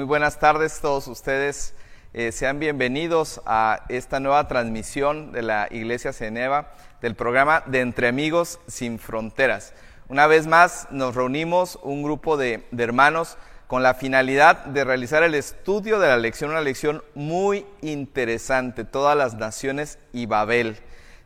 [0.00, 1.74] Muy buenas tardes todos ustedes.
[2.14, 8.08] Eh, sean bienvenidos a esta nueva transmisión de la Iglesia Ceneva del programa de Entre
[8.08, 9.74] Amigos sin Fronteras.
[10.08, 13.36] Una vez más nos reunimos un grupo de, hermanos
[13.66, 19.18] con la finalidad de realizar el estudio de la lección, una lección muy interesante, todas
[19.18, 20.78] las naciones y Babel.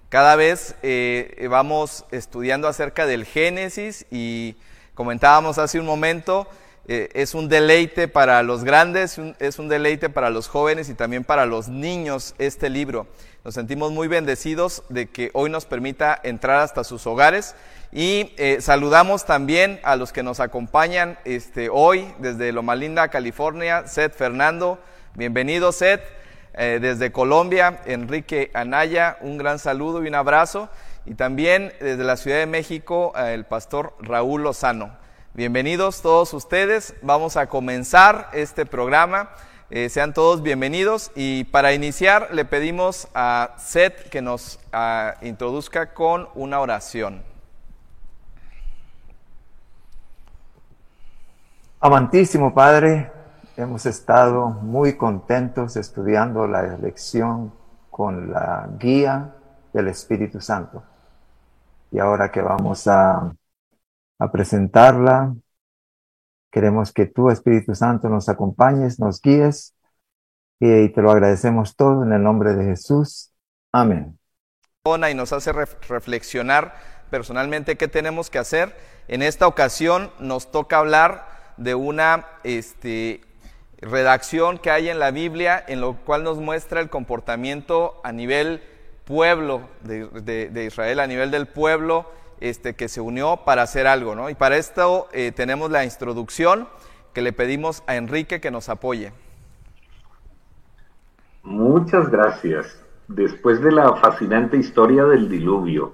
[0.09, 4.57] Cada vez eh, vamos estudiando acerca del Génesis y
[4.95, 6.49] comentábamos hace un momento,
[6.87, 11.25] eh, es un deleite para los grandes, es un deleite para los jóvenes y también
[11.25, 13.07] para los niños este libro.
[13.43, 17.55] Nos sentimos muy bendecidos de que hoy nos permita entrar hasta sus hogares
[17.91, 23.87] y eh, saludamos también a los que nos acompañan este, hoy desde Loma Linda, California,
[23.87, 24.79] Seth Fernando.
[25.15, 26.03] Bienvenido, Seth.
[26.57, 30.69] Eh, desde Colombia, Enrique Anaya, un gran saludo y un abrazo.
[31.07, 35.04] Y también desde la Ciudad de México, el pastor Raúl Lozano.
[35.37, 36.95] Bienvenidos todos ustedes.
[37.03, 39.31] Vamos a comenzar este programa.
[39.69, 45.93] Eh, sean todos bienvenidos y para iniciar le pedimos a Seth que nos ah, introduzca
[45.93, 47.25] con una oración.
[51.81, 53.11] Amantísimo Padre,
[53.57, 57.53] hemos estado muy contentos estudiando la lección
[57.91, 59.35] con la guía
[59.73, 60.85] del Espíritu Santo.
[61.91, 63.33] Y ahora que vamos a,
[64.19, 65.35] a presentarla,
[66.51, 69.75] queremos que tú, Espíritu Santo, nos acompañes, nos guíes
[70.61, 73.33] y te lo agradecemos todo en el nombre de Jesús.
[73.73, 74.19] Amén.
[74.85, 76.75] Y nos hace reflexionar
[77.11, 78.77] personalmente qué tenemos que hacer.
[79.09, 83.23] En esta ocasión nos toca hablar de una este,
[83.79, 88.63] redacción que hay en la Biblia en lo cual nos muestra el comportamiento a nivel
[89.05, 94.15] pueblo de, Israel, a nivel del pueblo este, que se unió para hacer algo.
[94.15, 94.31] ¿no?
[94.31, 96.69] Y para esto eh, tenemos la introducción
[97.13, 99.13] que le pedimos a Enrique que nos apoye.
[101.43, 102.81] Muchas gracias.
[103.07, 105.93] Después de la fascinante historia del diluvio,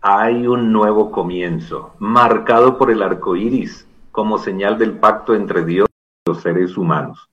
[0.00, 5.88] hay un nuevo comienzo, marcado por el arco iris como señal del pacto entre Dios
[5.88, 7.28] y los seres humanos.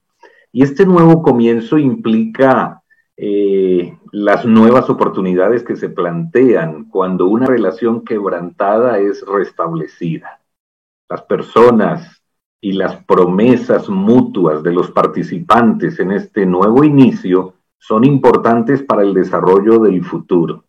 [0.52, 2.82] Y este nuevo comienzo implica
[3.16, 10.42] eh, las nuevas oportunidades que se plantean cuando una relación quebrantada es restablecida.
[11.10, 12.22] Las personas
[12.60, 19.14] y las promesas mutuas de los participantes en este nuevo inicio son importantes para el
[19.14, 20.66] desarrollo del futuro.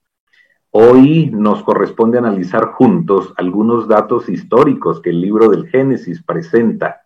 [0.70, 7.02] Hoy nos corresponde analizar juntos algunos datos históricos que el libro del Génesis presenta,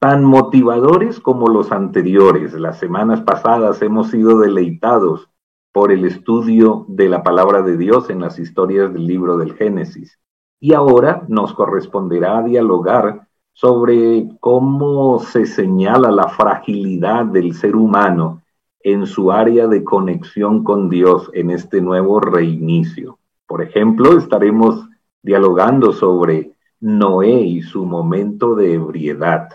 [0.00, 2.52] tan motivadores como los anteriores.
[2.54, 5.30] Las semanas pasadas hemos sido deleitados
[5.76, 10.18] por el estudio de la palabra de Dios en las historias del libro del Génesis.
[10.58, 18.42] Y ahora nos corresponderá dialogar sobre cómo se señala la fragilidad del ser humano
[18.80, 23.18] en su área de conexión con Dios en este nuevo reinicio.
[23.46, 24.88] Por ejemplo, estaremos
[25.20, 29.50] dialogando sobre Noé y su momento de ebriedad.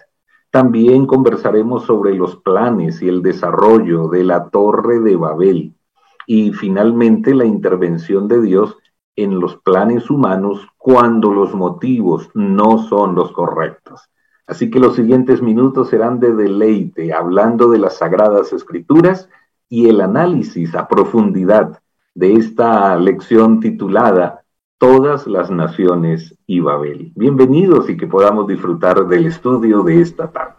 [0.51, 5.73] También conversaremos sobre los planes y el desarrollo de la Torre de Babel
[6.27, 8.77] y finalmente la intervención de Dios
[9.15, 14.01] en los planes humanos cuando los motivos no son los correctos.
[14.47, 19.29] Así que los siguientes minutos serán de deleite, hablando de las sagradas escrituras
[19.69, 21.81] y el análisis a profundidad
[22.13, 24.43] de esta lección titulada
[24.77, 27.11] Todas las Naciones y Babel.
[27.15, 30.55] Bienvenidos y que podamos disfrutar del estudio de esta tarde.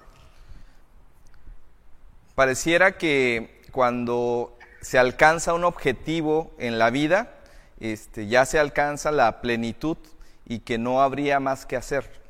[2.35, 7.33] Pareciera que cuando se alcanza un objetivo en la vida,
[7.81, 9.97] este, ya se alcanza la plenitud
[10.45, 12.21] y que no habría más que hacer.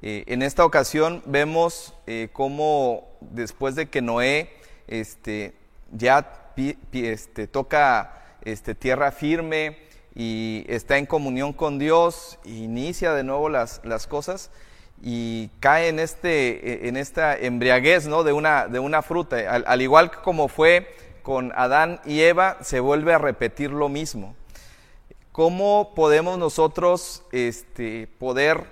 [0.00, 4.52] Eh, en esta ocasión vemos eh, cómo después de que Noé
[4.86, 5.54] este,
[5.92, 6.52] ya
[6.92, 9.78] este, toca este, tierra firme
[10.14, 14.50] y está en comunión con Dios, inicia de nuevo las, las cosas
[15.02, 18.24] y cae en, este, en esta embriaguez ¿no?
[18.24, 19.36] de, una, de una fruta.
[19.50, 20.86] Al, al igual como fue
[21.24, 24.36] con Adán y Eva, se vuelve a repetir lo mismo.
[25.32, 28.66] ¿Cómo podemos nosotros este, poder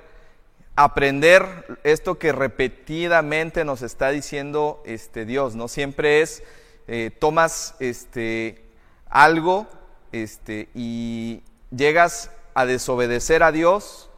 [0.77, 5.67] aprender esto que repetidamente nos está diciendo este Dios, ¿no?
[5.67, 6.43] Siempre es,
[6.89, 8.67] eh, tomas este,
[9.09, 9.67] algo
[10.13, 11.43] este, y
[11.75, 14.11] llegas a desobedecer a Dios,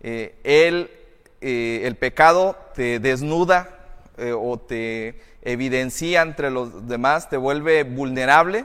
[0.00, 0.90] eh, él,
[1.40, 3.76] eh, el pecado te desnuda
[4.36, 5.20] o te
[5.50, 8.64] evidencia entre los demás, te vuelve vulnerable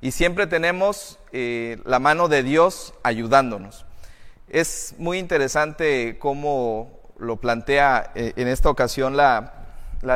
[0.00, 3.84] y siempre tenemos la mano de Dios ayudándonos.
[4.48, 9.52] Es muy interesante cómo lo plantea eh, en esta ocasión la,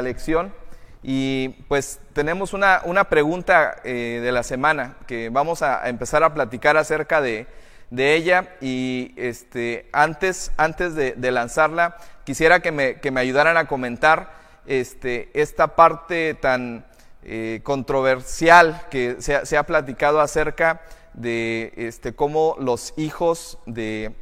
[0.03, 0.55] lección
[1.03, 6.33] Y pues tenemos una, una pregunta eh, de la semana que vamos a, empezar a
[6.33, 7.47] platicar acerca de,
[7.91, 13.57] de ella y este, antes, antes de, de lanzarla quisiera que me, que me, ayudaran
[13.57, 16.85] a comentar este, esta parte tan
[17.25, 20.83] eh, controversial que se, ha platicado acerca
[21.15, 24.13] de este, cómo los hijos de,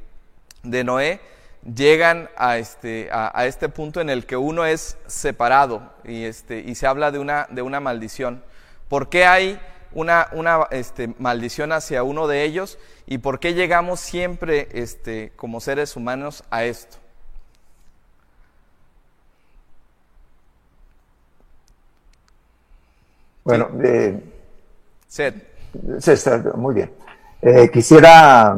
[0.62, 1.20] Noé
[1.62, 6.74] llegan a este, a, este punto en el que uno es separado y, este, y
[6.74, 8.44] se habla de una, maldición.
[8.88, 9.58] ¿Por qué hay
[9.92, 15.60] una, una este, maldición hacia uno de ellos y por qué llegamos siempre este, como
[15.60, 16.98] seres humanos a esto?
[23.44, 24.20] Bueno, eh,
[25.06, 25.34] Sed.
[26.54, 26.92] muy bien.
[27.42, 28.56] Eh, quisiera,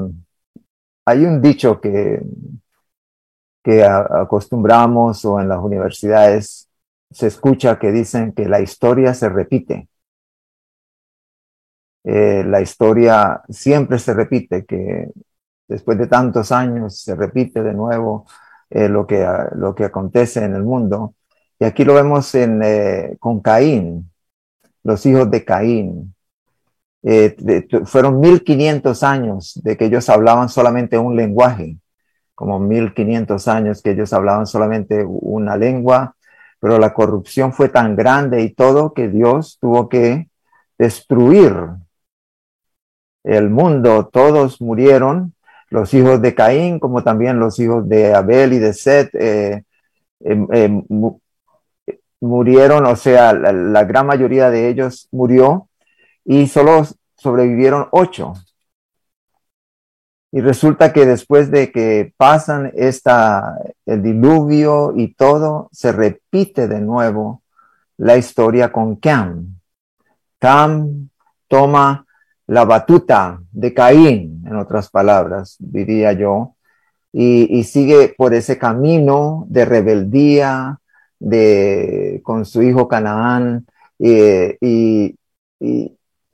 [1.04, 2.20] hay un dicho que
[3.62, 6.68] que acostumbramos o en las universidades
[7.10, 9.88] se escucha que dicen que la historia se repite.
[12.04, 15.10] Eh, la historia siempre se repite, que
[15.68, 18.26] después de tantos años se repite de nuevo
[18.70, 19.24] eh, lo, que,
[19.54, 21.14] lo que acontece en el mundo.
[21.60, 24.10] Y aquí lo vemos en, eh, con Caín,
[24.84, 26.14] los hijos de Caín.
[27.84, 31.78] fueron 1500 años de que ellos hablaban solamente un lenguaje
[32.34, 36.16] como 1500 años que ellos hablaban solamente una lengua,
[36.58, 40.28] pero la corrupción fue tan grande y todo que Dios tuvo que
[40.78, 41.54] destruir
[43.22, 44.08] el mundo.
[44.12, 45.34] Todos murieron,
[45.70, 49.62] los hijos de Caín, como también los hijos de Abel y de Seth, eh,
[50.20, 50.84] em, em,
[52.22, 55.68] murieron, o sea, la, gran mayoría de ellos murió
[56.24, 56.86] y solo
[57.16, 58.34] sobrevivieron ocho.
[60.30, 66.80] Y resulta que después de que pasan esta, el diluvio y todo, se repite de
[66.80, 67.42] nuevo
[67.98, 69.58] la historia con Cam.
[70.38, 71.10] Cam
[71.48, 72.06] toma
[72.46, 76.54] la batuta de Caín, en otras palabras, diría yo,
[77.12, 80.78] y, sigue por ese camino de rebeldía
[81.22, 83.66] de, con su hijo Canaán
[83.98, 85.16] eh, y,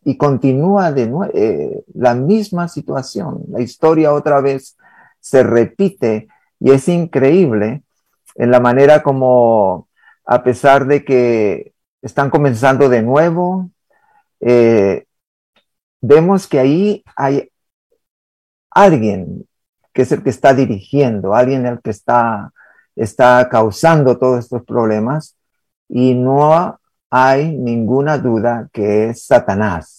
[0.08, 3.44] y continúa de eh, la misma situación.
[3.50, 4.79] La historia otra vez
[5.20, 7.82] se repite y es increíble
[8.35, 9.88] en la manera como,
[10.25, 13.70] a pesar de que están comenzando de nuevo,
[14.40, 15.05] eh,
[16.00, 17.50] vemos que ahí hay
[18.70, 19.46] alguien
[19.93, 22.52] que es el que está dirigiendo, alguien el que está,
[22.99, 25.37] está causando todos estos problemas
[25.89, 26.79] y no
[27.11, 29.99] hay ninguna duda que es Satanás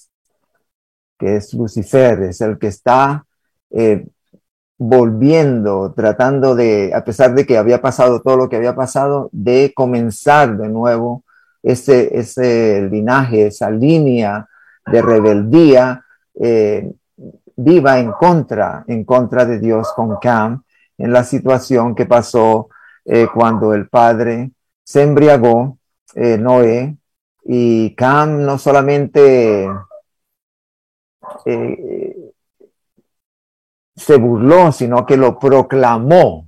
[1.19, 3.25] que es Lucifer, es el que está
[3.71, 4.07] eh,
[4.77, 9.73] volviendo, tratando de, a pesar de que había pasado todo lo que había pasado, de
[9.75, 11.25] comenzar de nuevo
[11.61, 14.47] ese, ese linaje, esa línea
[14.85, 16.05] de rebeldía
[16.39, 16.89] eh,
[17.57, 20.63] viva en contra, en contra de Dios con Cam,
[20.97, 22.69] en la situación que pasó
[23.05, 24.51] eh, cuando el padre
[24.83, 25.77] se embriagó,
[26.15, 26.97] Noé,
[27.43, 29.67] y Cam no solamente
[31.45, 32.31] eh,
[33.95, 36.47] se burló, sino que lo proclamó.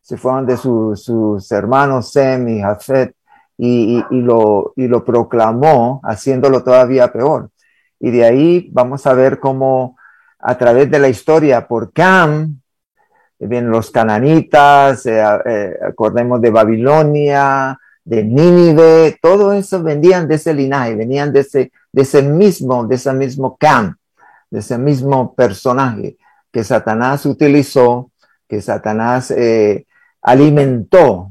[0.00, 3.14] Se fueron de sus hermanos Sem y Jafet
[3.58, 7.50] y, lo, y lo proclamó, haciéndolo todavía peor.
[8.00, 9.98] Y de ahí vamos a ver cómo
[10.38, 12.60] a través de la historia por Cam,
[13.38, 20.54] bien los cananitas, eh, eh, acordemos de Babilonia, de Nínive, todo eso vendían de ese
[20.54, 23.96] linaje, venían de ese, de ese mismo, de ese mismo camp,
[24.50, 26.16] de ese mismo personaje
[26.50, 28.10] que Satanás utilizó,
[28.48, 29.86] que Satanás eh,
[30.22, 31.30] alimentó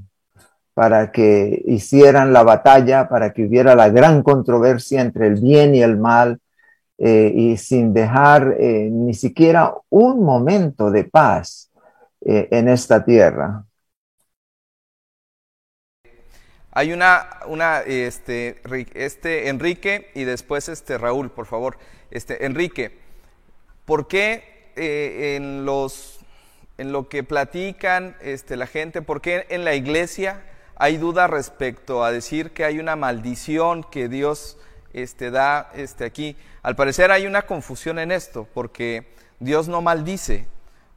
[0.74, 5.82] para que hicieran la batalla, para que hubiera la gran controversia entre el bien y
[5.82, 6.40] el mal,
[7.00, 11.70] eh, y sin dejar eh, ni siquiera un momento de paz
[12.22, 13.68] en esta tierra.
[16.78, 18.62] Hay una, una este,
[18.94, 21.80] este, Enrique y después este Raúl, por favor.
[22.12, 23.00] Este, Enrique,
[23.86, 26.20] ¿por qué eh, en, los,
[26.78, 30.44] en lo que platican este, la gente, por qué en la iglesia
[30.76, 34.60] hay duda respecto a decir que hay una maldición que Dios
[34.94, 36.38] este, da este, aquí?
[36.62, 39.08] Al parecer hay una confusión en esto, porque
[39.40, 40.46] Dios no maldice.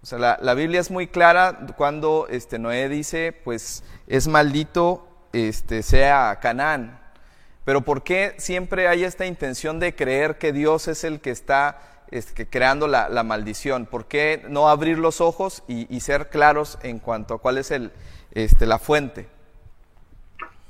[0.03, 5.07] O sea, la, la Biblia es muy clara cuando este, Noé dice, pues es maldito
[5.33, 6.99] este, sea Canaán.
[7.65, 11.79] Pero ¿por qué siempre hay esta intención de creer que Dios es el que está
[12.11, 13.87] este, creando la, maldición?
[13.87, 17.93] ¿Por qué no abrir los ojos y, ser claros en cuanto a cuál es el,
[18.33, 19.29] este, la fuente?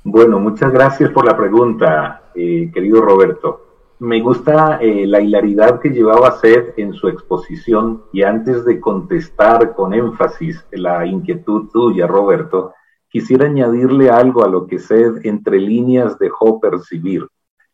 [0.03, 3.70] Bueno, muchas gracias por la pregunta, eh, querido Roberto.
[4.03, 9.75] Me gusta eh, la hilaridad que llevaba Seth en su exposición y antes de contestar
[9.75, 12.73] con énfasis la inquietud tuya, Roberto,
[13.07, 17.27] quisiera añadirle algo a lo que Seth entre líneas dejó percibir.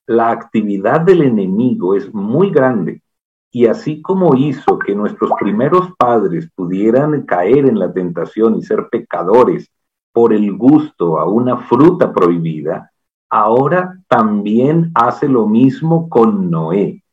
[0.05, 3.01] La actividad del enemigo es muy grande
[3.49, 8.89] y así como hizo que nuestros primeros padres pudieran caer en la tentación y ser
[8.91, 9.71] pecadores
[10.11, 12.91] por el gusto a una fruta prohibida,
[13.29, 17.03] ahora también hace lo mismo con Noé.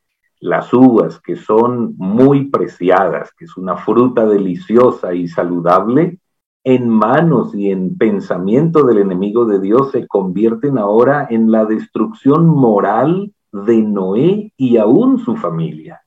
[0.40, 6.18] Las uvas, que son muy preciadas, que es una fruta deliciosa y saludable,
[6.64, 12.46] en manos y en pensamiento del enemigo de Dios se convierten ahora en la destrucción
[12.46, 16.02] moral de Noé y aún su familia.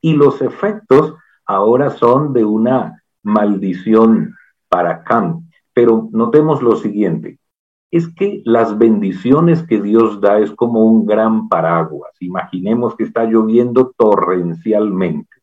[0.00, 4.34] Y los efectos ahora son de una maldición
[4.68, 5.48] para Cam.
[5.74, 7.38] Pero notemos lo siguiente,
[7.90, 12.12] es que las bendiciones que Dios da es como un gran paraguas.
[12.20, 15.38] Imaginemos que está lloviendo torrencialmente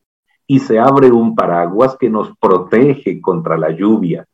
[0.47, 4.27] y se abre un paraguas que nos protege contra la lluvia.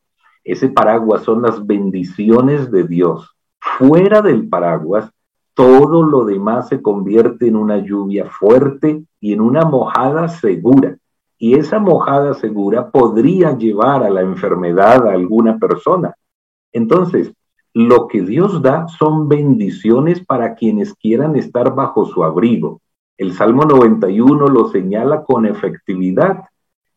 [0.44, 3.34] Ese paraguas son las bendiciones de Dios.
[3.60, 5.10] Fuera del paraguas,
[5.54, 10.96] todo lo demás se convierte en una lluvia fuerte y en una mojada segura.
[11.38, 16.14] Y esa mojada segura podría llevar a la enfermedad a alguna persona.
[16.72, 17.32] Entonces,
[17.74, 22.82] lo que Dios da son bendiciones para quienes quieran estar bajo su abrigo.
[23.16, 26.44] El Salmo 91 lo señala con efectividad,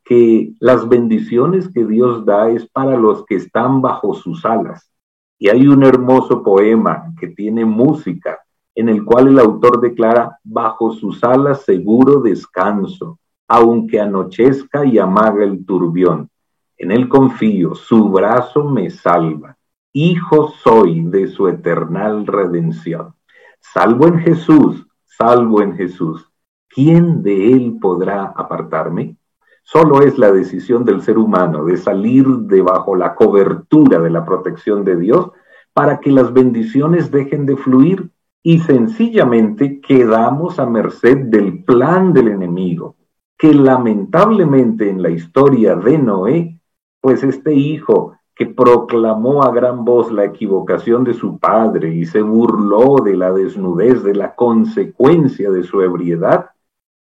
[0.03, 4.91] que las bendiciones que Dios da es para los que están bajo sus alas.
[5.39, 8.39] Y hay un hermoso poema que tiene música
[8.75, 15.45] en el cual el autor declara, bajo sus alas seguro descanso, aunque anochezca y amaga
[15.45, 16.29] el turbión.
[16.77, 19.54] En él confío, su brazo me salva
[19.95, 23.15] hijo soy de su eternal redención.
[23.61, 26.29] Salvo en Jesús, salvo en Jesús.
[26.67, 29.15] ¿Quién de él podrá apartarme?
[29.63, 34.83] Solo es la decisión del ser humano de salir debajo la cobertura de la protección
[34.83, 35.31] de Dios
[35.71, 38.11] para que las bendiciones dejen de fluir
[38.43, 42.97] y sencillamente quedamos a merced del plan del enemigo,
[43.37, 46.59] que lamentablemente en la historia de Noé,
[46.99, 52.21] pues este hijo que proclamó a gran voz la equivocación de su padre y se
[52.21, 56.49] burló de la desnudez, de la consecuencia de su ebriedad,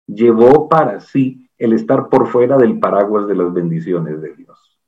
[0.06, 4.80] llevó para sí el estar por fuera del paraguas de las bendiciones de Dios.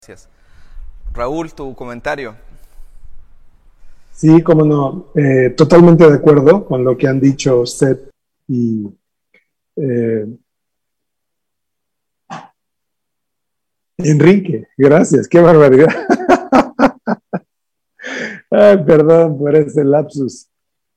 [0.00, 0.30] Gracias.
[1.12, 2.34] Raúl, tu comentario.
[4.10, 8.10] Sí, como no, eh, totalmente de acuerdo con lo que han dicho Seth
[8.48, 8.88] y
[9.76, 10.26] eh,
[13.98, 15.88] Enrique, gracias, qué barbaridad.
[18.50, 20.48] Ay, perdón por ese lapsus.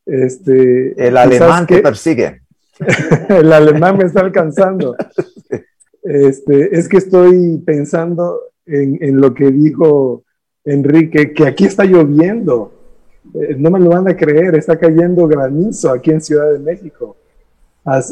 [0.05, 2.41] Este, el alemán que persigue.
[3.29, 4.95] el alemán me está alcanzando.
[6.03, 10.23] Este, es que estoy pensando en, en, lo que dijo
[10.63, 12.71] Enrique, que aquí está lloviendo.
[13.33, 17.17] Eh, no me lo van a creer, está cayendo granizo aquí en Ciudad de México.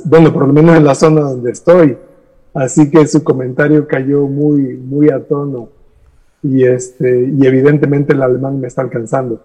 [0.06, 1.98] bueno, por lo menos en la zona donde estoy.
[2.56, 5.68] Así que su comentario cayó muy, muy a tono
[6.42, 9.44] y, este, y evidentemente el alemán me está alcanzando.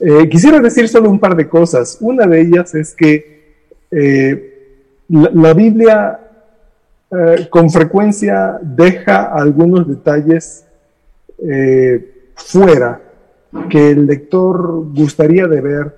[0.00, 1.98] Eh, quisiera decir solo un par de cosas.
[2.00, 6.18] Una de ellas es que eh, la, Biblia
[7.12, 10.64] eh, con frecuencia deja algunos detalles
[12.34, 13.00] fuera
[13.70, 15.94] que el lector gustaría de ver,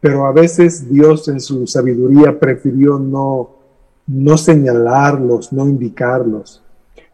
[0.00, 3.59] pero a veces Dios en su sabiduría prefirió no,
[4.10, 6.60] no señalarlos, no indicarlos.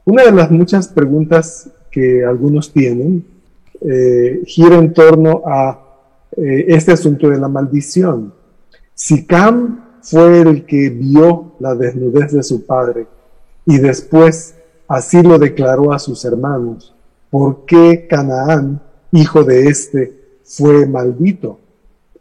[0.07, 3.25] Una de las muchas preguntas que algunos tienen
[3.83, 5.79] eh, gira en torno a
[6.37, 8.33] eh, este asunto de la maldición.
[8.95, 13.07] Si Cam fue el que vio la desnudez de su padre
[13.67, 14.55] y después
[14.89, 16.95] así lo declaró a sus hermanos,
[17.29, 18.81] ¿por qué Canaán,
[19.13, 21.59] hijo de este, fue maldito?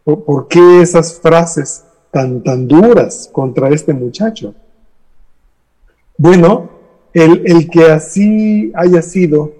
[0.04, 4.54] ¿Por, qué esas frases tan, tan duras contra este muchacho?
[6.18, 6.70] Bueno,
[7.12, 9.52] el, que así haya sido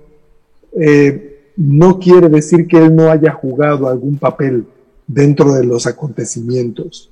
[0.72, 4.66] eh, no quiere decir que él no haya jugado algún papel
[5.06, 7.10] dentro de los acontecimientos.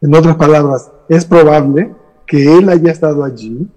[0.00, 1.92] En otras palabras, es probable
[2.26, 3.68] que él haya estado allí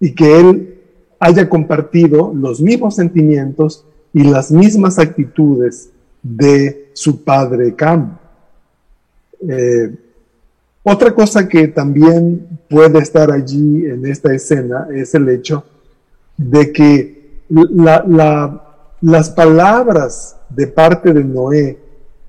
[0.00, 0.80] y que él
[1.18, 5.90] haya compartido los mismos sentimientos y las mismas actitudes
[6.22, 8.18] de su padre Cam.
[9.48, 9.94] Eh,
[10.84, 15.64] otra cosa que también puede estar allí en esta escena es el hecho
[16.36, 17.44] de que
[19.00, 21.78] las palabras de parte de Noé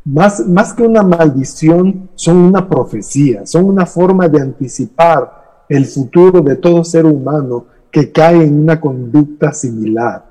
[0.05, 6.41] más, más que una maldición, son una profecía, son una forma de anticipar el futuro
[6.41, 10.23] de todo ser humano que cae en una conducta similar.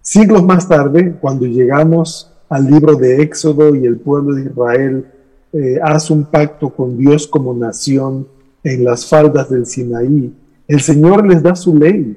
[0.00, 5.11] Siglos más tarde, cuando llegamos al libro de Éxodo y el pueblo de Israel
[5.52, 8.26] eh, hace un pacto con Dios como nación
[8.64, 10.32] en las faldas del Sinaí,
[10.66, 12.16] el Señor les da su ley.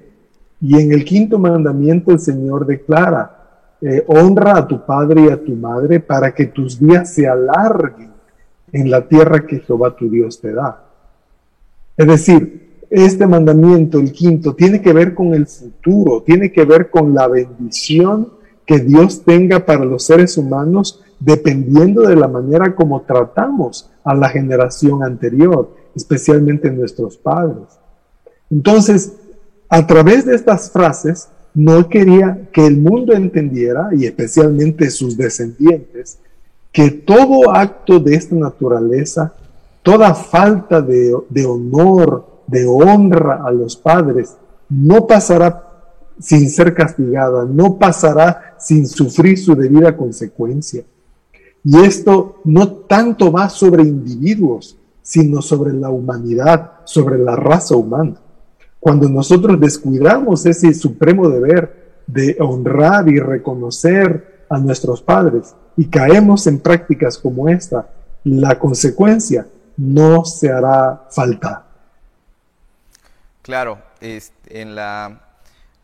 [0.61, 3.35] Y en el quinto mandamiento el Señor declara,
[3.81, 8.11] eh, honra a tu padre y a tu madre para que tus días se alarguen
[8.71, 10.85] en la tierra que Jehová tu Dios te da.
[11.97, 16.89] Es decir, este mandamiento, el quinto, tiene que ver con el futuro, tiene que ver
[16.89, 18.29] con la bendición
[18.65, 24.29] que Dios tenga para los seres humanos dependiendo de la manera como tratamos a la
[24.29, 27.63] generación anterior, especialmente nuestros padres.
[28.49, 29.13] Entonces,
[29.69, 36.19] a través de estas frases, no quería que el mundo entendiera, y especialmente sus descendientes,
[36.71, 39.33] que todo acto de esta naturaleza,
[39.81, 44.35] toda falta de, de honor, de honra a los padres
[44.69, 45.63] no pasará
[46.19, 50.83] sin ser castigada, no pasará sin sufrir su debida consecuencia.
[51.65, 58.15] Y esto no tanto va sobre individuos, sino sobre la humanidad, sobre la raza humana.
[58.79, 66.45] Cuando nosotros descuidamos ese supremo deber de honrar y reconocer a nuestros padres y caemos
[66.45, 67.89] en prácticas como esta,
[68.23, 71.65] la consecuencia no se hará falta.
[73.41, 75.21] Claro, en la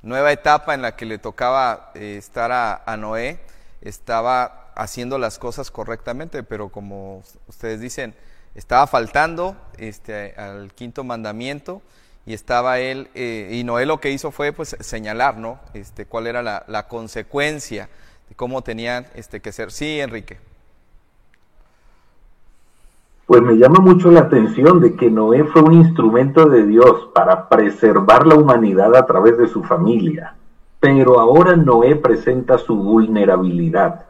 [0.03, 3.39] nueva etapa en la que le tocaba eh, estar a, Noé,
[3.81, 8.15] estaba haciendo las cosas correctamente, pero como ustedes dicen,
[8.55, 11.81] estaba faltando este, al quinto mandamiento
[12.25, 15.59] y estaba él, eh, y Noé lo que hizo fue pues señalar, ¿no?
[15.73, 17.89] Este, cuál era la, la consecuencia
[18.29, 19.71] de cómo tenían este, que ser.
[19.71, 20.51] Sí, Enrique
[23.31, 27.47] pues me llama mucho la atención de que Noé fue un instrumento de Dios para
[27.47, 30.35] preservar la humanidad a través de su familia.
[30.81, 34.07] Pero ahora Noé presenta su vulnerabilidad.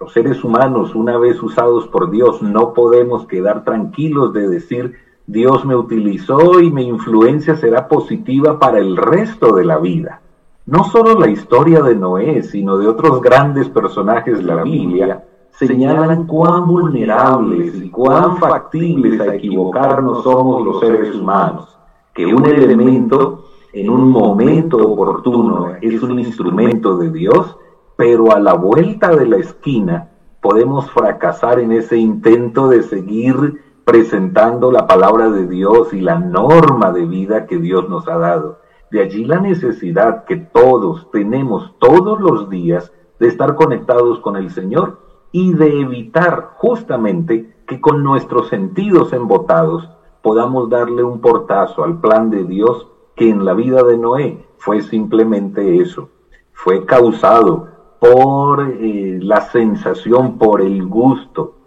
[0.00, 4.94] Los seres humanos, una vez usados por Dios, no podemos quedar tranquilos de decir,
[5.26, 10.22] Dios me utilizó y mi influencia será positiva para el resto de la vida.
[10.64, 16.26] No solo la historia de Noé, sino de otros grandes personajes de la Biblia señalan
[16.26, 21.76] cuán vulnerables y cuán factibles a equivocarnos somos los seres humanos,
[22.14, 27.54] que un elemento en un momento oportuno es un instrumento de Dios,
[28.00, 30.08] pero a la vuelta de la esquina
[30.40, 36.92] podemos fracasar en ese intento de seguir presentando la palabra de Dios y la norma
[36.92, 38.60] de vida que Dios nos ha dado.
[38.90, 44.48] De allí la necesidad que todos tenemos todos los días de estar conectados con el
[44.48, 49.90] Señor y de evitar justamente que con nuestros sentidos embotados
[50.22, 54.80] podamos darle un portazo al plan de Dios que en la vida de Noé fue
[54.80, 56.08] simplemente eso,
[56.54, 57.69] fue causado
[58.00, 61.58] por eh, la sensación, por el gusto.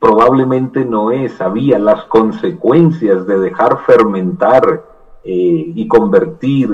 [0.00, 4.84] Probablemente Noé sabía las consecuencias de dejar fermentar
[5.22, 6.70] eh, y convertir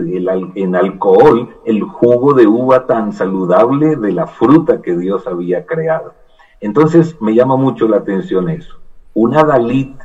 [0.55, 6.15] en alcohol el jugo de uva tan saludable de la fruta que Dios había creado.
[6.61, 8.77] Entonces me llama mucho la atención eso.
[9.15, 9.97] Una Dalit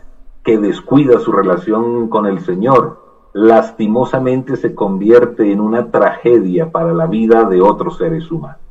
[0.43, 2.99] que descuida su relación con el Señor,
[3.33, 8.66] lastimosamente se convierte en una tragedia para la vida de otros seres humanos.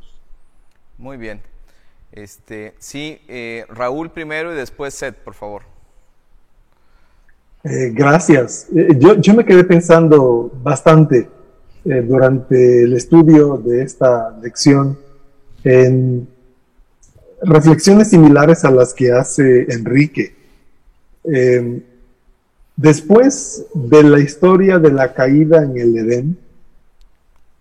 [0.99, 1.41] Muy bien.
[2.13, 5.63] Este, sí, eh, Raúl primero y después Seth, por favor.
[7.65, 8.69] Eh, gracias.
[8.75, 11.29] Eh, yo, yo, me quedé pensando bastante
[11.85, 14.99] durante el estudio de esta lección
[15.63, 16.27] en
[17.43, 20.35] reflexiones similares a las que hace Enrique.
[22.75, 26.39] Después de la historia de la caída en el Edén,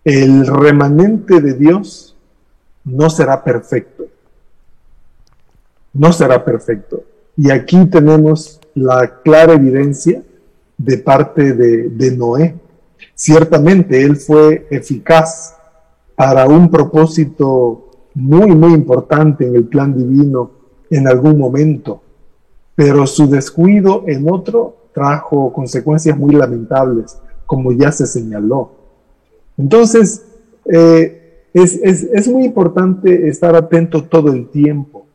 [0.02, 2.15] el remanente de Dios
[2.86, 4.06] no será perfecto.
[5.92, 7.02] No será perfecto.
[7.36, 10.22] Y aquí tenemos la clara evidencia
[10.78, 12.54] de parte de, Noé.
[13.14, 15.56] Ciertamente él fue eficaz
[16.14, 20.50] para un propósito muy, muy importante en el plan divino
[20.88, 22.00] en algún momento,
[22.74, 28.70] pero su descuido en otro trajo consecuencias muy lamentables, como ya se señaló.
[29.58, 30.24] Entonces,
[30.66, 31.25] eh,
[31.62, 35.06] es, muy importante estar atento todo el tiempo.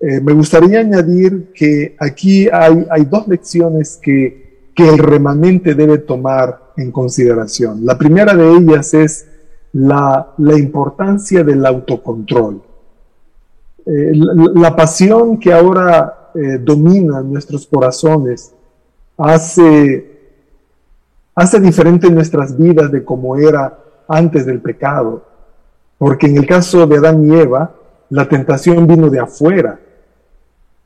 [0.00, 6.72] Eh, me gustaría añadir que aquí hay, dos lecciones que, que el remanente debe tomar
[6.76, 7.84] en consideración.
[7.84, 9.26] La primera de ellas es
[9.72, 12.62] la, importancia del autocontrol.
[13.86, 18.52] eh, la, pasión que ahora eh, domina nuestros corazones
[19.16, 20.20] hace,
[21.34, 25.31] hace diferente nuestras vidas de como era antes del pecado.
[26.02, 27.76] Porque en el caso de Adán y Eva,
[28.10, 29.78] la tentación vino de afuera,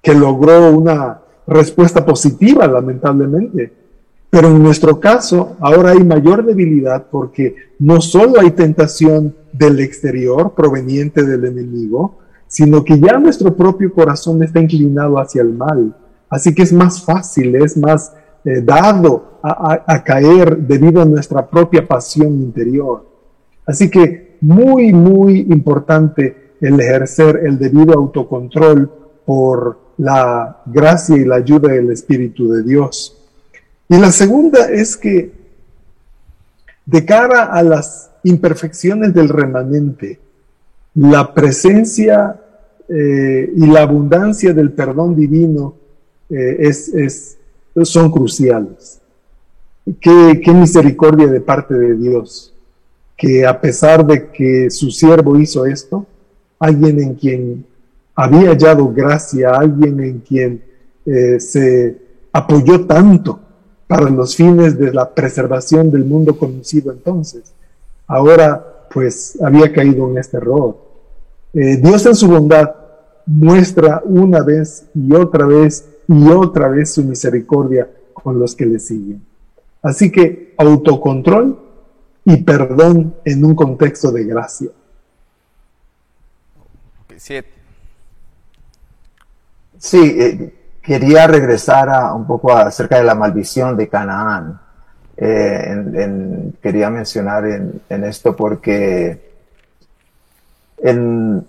[0.03, 3.73] que logró una respuesta positiva, lamentablemente.
[4.29, 10.53] Pero en nuestro caso, ahora hay mayor debilidad porque no solo hay tentación del exterior
[10.55, 15.97] proveniente del enemigo, sino que ya nuestro propio corazón está inclinado hacia el mal.
[16.29, 18.13] Así que es más fácil, es más
[18.45, 23.07] eh, dado a, caer debido a nuestra propia pasión interior.
[23.65, 28.91] Así que muy, muy importante el ejercer el debido autocontrol
[29.25, 33.17] por la gracia y la ayuda del Espíritu de Dios.
[33.89, 35.33] Y la segunda es que
[36.85, 40.19] de cara a las imperfecciones del remanente,
[40.95, 42.41] la presencia
[42.89, 45.75] eh, y la abundancia del perdón divino
[46.31, 47.37] eh, es,
[47.83, 49.01] son cruciales.
[50.01, 52.53] Qué, qué misericordia de parte de Dios,
[53.17, 56.07] que a pesar de que su siervo hizo esto,
[56.59, 57.67] alguien en quien
[58.15, 60.63] había hallado gracia, alguien en quien
[61.07, 61.97] eh, se
[62.33, 63.41] apoyó tanto
[63.87, 67.53] para los fines de la preservación del mundo conocido entonces.
[68.07, 70.77] Ahora, pues, había caído en este error.
[71.55, 72.75] Eh, Dios en su bondad
[73.27, 78.79] muestra una vez y otra vez y otra vez su misericordia con los que le
[78.79, 79.23] siguen.
[79.83, 81.66] Así que autocontrol
[82.27, 84.69] y perdón en un contexto de gracia.
[89.79, 94.61] Sí, eh, quería regresar a, un poco acerca de la maldición de Canaán.
[95.17, 99.35] Eh, quería mencionar en, esto porque
[100.83, 101.41] eh,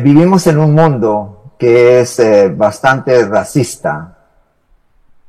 [0.00, 2.20] vivimos en un mundo que es
[2.56, 4.18] bastante racista,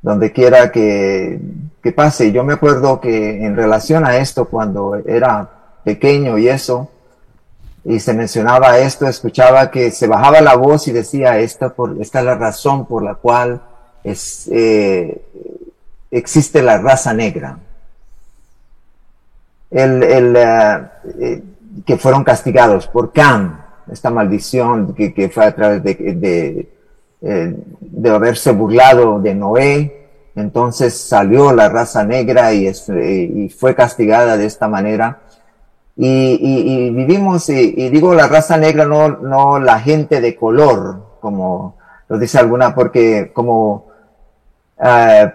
[0.02, 1.40] donde quiera que,
[1.82, 2.32] que pase.
[2.32, 5.50] Yo me acuerdo que en relación a esto, cuando era
[5.84, 6.90] pequeño y eso,
[7.86, 12.20] y se mencionaba esto, escuchaba que se bajaba la voz y decía, esta, por, esta
[12.20, 13.62] es la razón por la cual
[14.04, 15.22] es, eh,
[16.12, 17.60] existe la raza negra.
[19.72, 20.82] El, el, eh,
[21.20, 21.44] eh,
[21.86, 25.94] que fueron castigados por Cam, esta maldición que, que fue a través de,
[27.22, 30.07] de, de, haberse burlado de Noé.
[30.38, 35.20] Entonces salió la raza negra y, y fue castigada de esta manera.
[36.00, 41.76] Y, vivimos, y, digo la raza negra, no, no la gente de color, como
[42.08, 43.88] lo dice alguna, porque como
[44.80, 45.34] eh,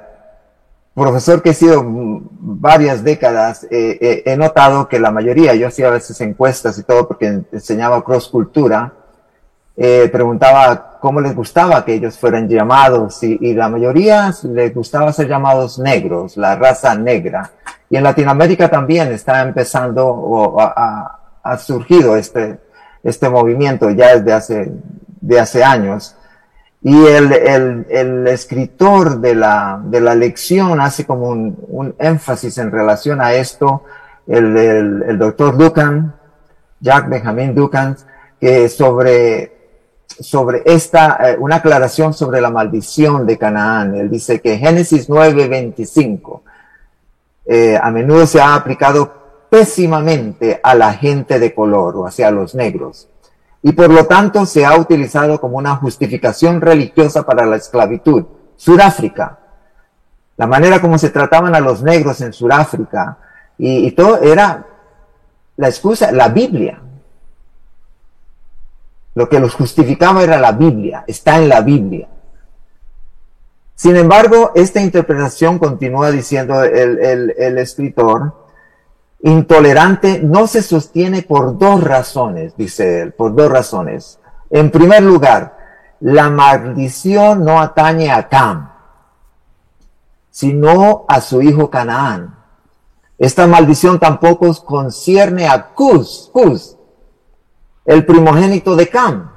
[0.94, 5.88] profesor que he sido varias décadas, eh, eh, he notado que la mayoría, yo hacía
[5.88, 8.92] a veces encuestas y todo porque enseñaba cross cultura,
[9.76, 15.78] preguntaba cómo les gustaba que ellos fueran llamados y, la mayoría les gustaba ser llamados
[15.78, 17.50] negros, la raza negra.
[17.90, 21.18] Y en Latinoamérica también está empezando o ha,
[21.58, 22.60] surgido este,
[23.02, 24.72] este movimiento ya desde hace,
[25.20, 26.16] de hace años.
[26.82, 32.58] Y el, el, el escritor de la, de la lección hace como un, un énfasis
[32.58, 33.84] en relación a esto,
[34.26, 36.14] el, el doctor Dukan,
[36.80, 37.96] Jack Benjamin Dukan,
[38.40, 39.61] que sobre,
[40.20, 43.94] sobre esta, eh, una aclaración sobre la maldición de Canaán.
[43.94, 46.42] Él dice que Génesis 9:25
[47.44, 49.12] eh, a menudo se ha aplicado
[49.50, 53.08] pésimamente a la gente de color o hacia los negros
[53.62, 58.24] y por lo tanto se ha utilizado como una justificación religiosa para la esclavitud.
[58.56, 59.38] Sudáfrica,
[60.36, 63.18] la manera como se trataban a los negros en Sudáfrica
[63.58, 64.66] y, y todo era
[65.56, 66.80] la excusa, la Biblia.
[69.14, 72.08] Lo que los justificaba era la Biblia, está en la Biblia.
[73.74, 78.32] Sin embargo, esta interpretación continúa diciendo el, escritor,
[79.22, 84.20] intolerante no se sostiene por dos razones, dice él, por dos razones.
[84.50, 85.58] En primer lugar,
[86.00, 88.70] la maldición no atañe a Cam,
[90.30, 92.36] sino a su hijo Canaán.
[93.18, 96.76] Esta maldición tampoco concierne a Cus, Cus,
[97.84, 99.32] el primogénito de Cam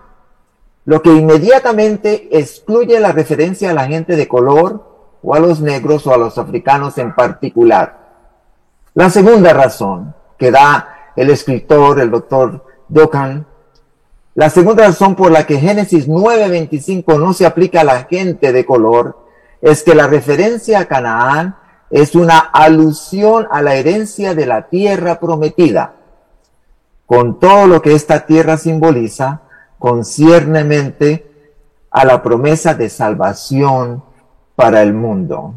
[0.86, 6.06] lo que inmediatamente excluye la referencia a la gente de color o a los negros
[6.06, 8.06] o a los africanos en particular.
[8.94, 13.48] La segunda razón que da el escritor, el doctor Dokan,
[14.36, 18.66] la segunda razón por la que Génesis 9:25 no se aplica a la gente de
[18.66, 19.18] color
[19.62, 21.56] es que la referencia a Canaán
[21.90, 25.96] es una alusión a la herencia de la tierra prometida.
[27.06, 29.42] Con todo lo que esta tierra simboliza,
[29.80, 31.30] conciernemente
[31.92, 34.04] a la promesa de salvación
[34.56, 35.54] para el mundo.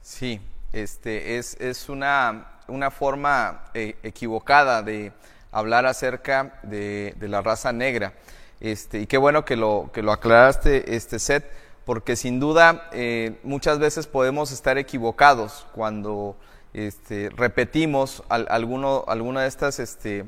[0.00, 0.40] Sí,
[0.72, 5.12] este es, es una, una, forma eh, equivocada de
[5.52, 8.14] hablar acerca de, de, la raza negra.
[8.60, 11.50] Este, y qué bueno que lo, que lo aclaraste, este set,
[11.84, 16.36] porque sin duda eh, muchas veces podemos estar equivocados cuando
[16.74, 20.24] este, repetimos alguna de estas este,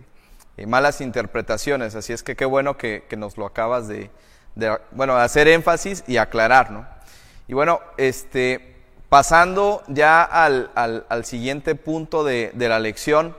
[0.56, 1.94] eh, malas interpretaciones.
[1.94, 4.10] Así es que qué bueno que, nos lo acabas de,
[4.92, 6.86] bueno, hacer énfasis y aclarar, ¿no?
[7.48, 8.76] Y bueno, este,
[9.08, 13.36] pasando ya al, siguiente punto de, de, la lección,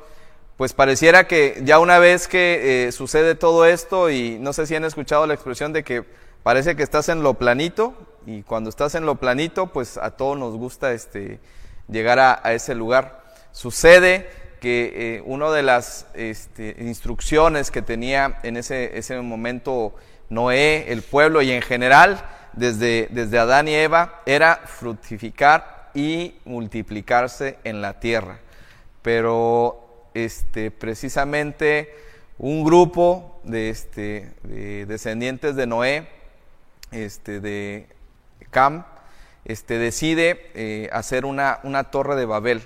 [0.57, 4.75] pues pareciera que ya una vez que eh, sucede todo esto, y no sé si
[4.75, 6.03] han escuchado la expresión de que
[6.43, 7.93] parece que estás en lo planito,
[8.25, 11.39] y cuando estás en lo planito, pues a todos nos gusta este,
[11.89, 13.23] llegar a, ese lugar.
[13.51, 19.95] Sucede que eh, una de las este, instrucciones que tenía en ese, ese momento
[20.29, 22.21] Noé, el pueblo y en general,
[22.53, 28.39] desde, desde Adán y Eva, era fructificar y multiplicarse en la tierra.
[29.01, 31.95] Pero este, precisamente
[32.37, 36.07] un grupo de, este, de descendientes de Noé,
[36.91, 37.87] este, de
[38.51, 38.85] Cam,
[39.47, 42.61] este, decide eh, hacer una, torre de Babel.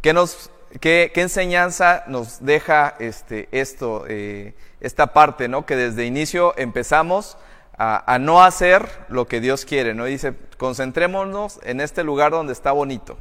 [0.00, 5.66] ¿Qué, enseñanza nos deja este, esto, eh, esta parte, ¿no?
[5.66, 7.36] que desde inicio empezamos
[7.76, 9.94] a, no hacer lo que Dios quiere?
[9.94, 10.04] ¿no?
[10.04, 13.18] dice, concentrémonos en este lugar donde está bonito,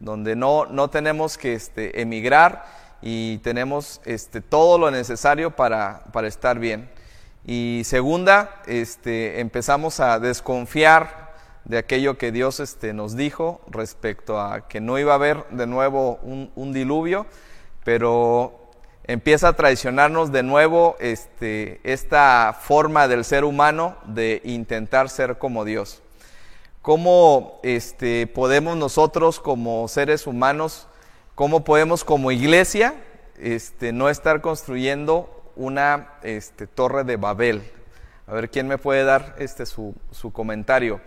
[0.00, 2.64] donde no, tenemos que este, emigrar
[3.02, 4.00] y tenemos
[4.48, 6.88] todo lo necesario para, estar bien.
[7.44, 11.27] Y segunda, empezamos a desconfiar
[11.68, 15.66] de aquello que Dios este, nos dijo respecto a que no iba a haber de
[15.66, 17.26] nuevo un, diluvio,
[17.84, 18.58] pero
[19.04, 25.66] empieza a traicionarnos de nuevo este, esta forma del ser humano de intentar ser como
[25.66, 26.02] Dios.
[26.80, 30.88] ¿Cómo este, podemos nosotros como seres humanos,
[31.34, 32.94] cómo podemos como iglesia
[33.38, 37.70] este, no estar construyendo una este, torre de Babel?
[38.26, 39.94] A ver, ¿quién me puede dar este, su
[40.32, 41.00] comentario?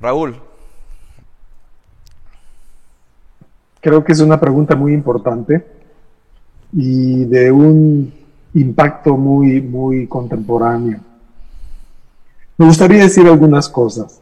[0.00, 0.36] Raúl.
[3.80, 5.64] Creo que es una pregunta muy importante
[6.72, 8.12] y de un
[8.54, 11.00] impacto muy, muy contemporáneo.
[12.56, 14.20] Me gustaría decir algunas cosas.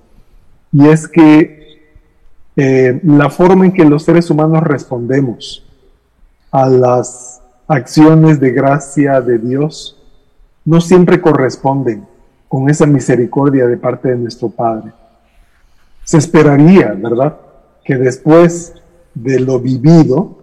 [0.73, 1.91] Y es que
[2.57, 5.65] eh, la forma en que los seres humanos respondemos
[6.51, 10.03] a las acciones de gracia de Dios
[10.65, 12.07] no siempre corresponden
[12.49, 14.93] con esa misericordia de parte de nuestro Padre.
[16.07, 17.37] Se esperaría, ¿verdad?
[17.85, 18.75] Que después
[19.12, 20.37] de lo vivido,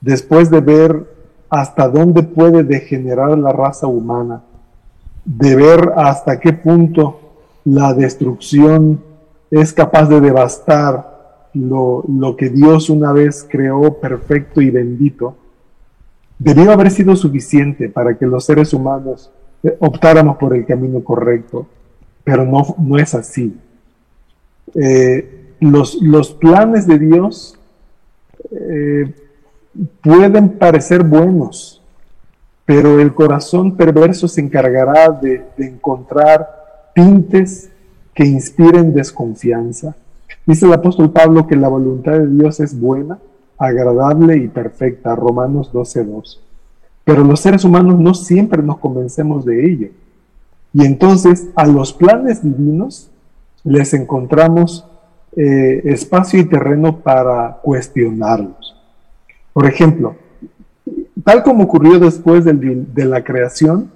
[0.00, 1.04] después de ver
[1.50, 4.44] hasta dónde puede degenerar la raza humana,
[5.24, 7.18] de ver hasta qué punto
[7.64, 9.02] la destrucción
[9.50, 15.34] es capaz de devastar lo, lo, que Dios una vez creó perfecto y bendito,
[16.38, 19.32] debió haber sido suficiente para que los seres humanos
[19.80, 21.66] optáramos por el camino correcto,
[22.22, 23.58] pero no, no es así
[24.74, 27.58] eh, los, los, planes de Dios
[28.50, 29.14] eh,
[30.02, 31.82] pueden parecer buenos,
[32.64, 36.48] pero el corazón perverso se encargará de, de encontrar
[36.94, 37.70] tintes
[38.14, 39.94] que inspiren desconfianza.
[40.46, 43.18] Dice el apóstol Pablo que la voluntad de Dios es buena,
[43.58, 46.38] agradable y perfecta, Romanos 12.2.
[47.04, 49.88] Pero los seres humanos no siempre nos convencemos de ello.
[50.72, 53.10] Y entonces a los planes divinos
[53.64, 54.86] les encontramos
[55.36, 58.76] eh, espacio y terreno para cuestionarlos.
[59.52, 60.16] Por ejemplo,
[61.24, 63.90] tal como ocurrió después del, de la creación,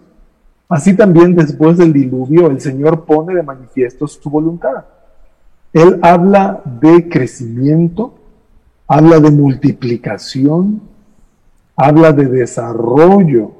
[0.68, 4.84] así también después del diluvio el Señor pone de manifiesto su voluntad.
[5.72, 8.14] Él habla de crecimiento,
[8.86, 10.80] habla de multiplicación,
[11.76, 13.52] habla de desarrollo.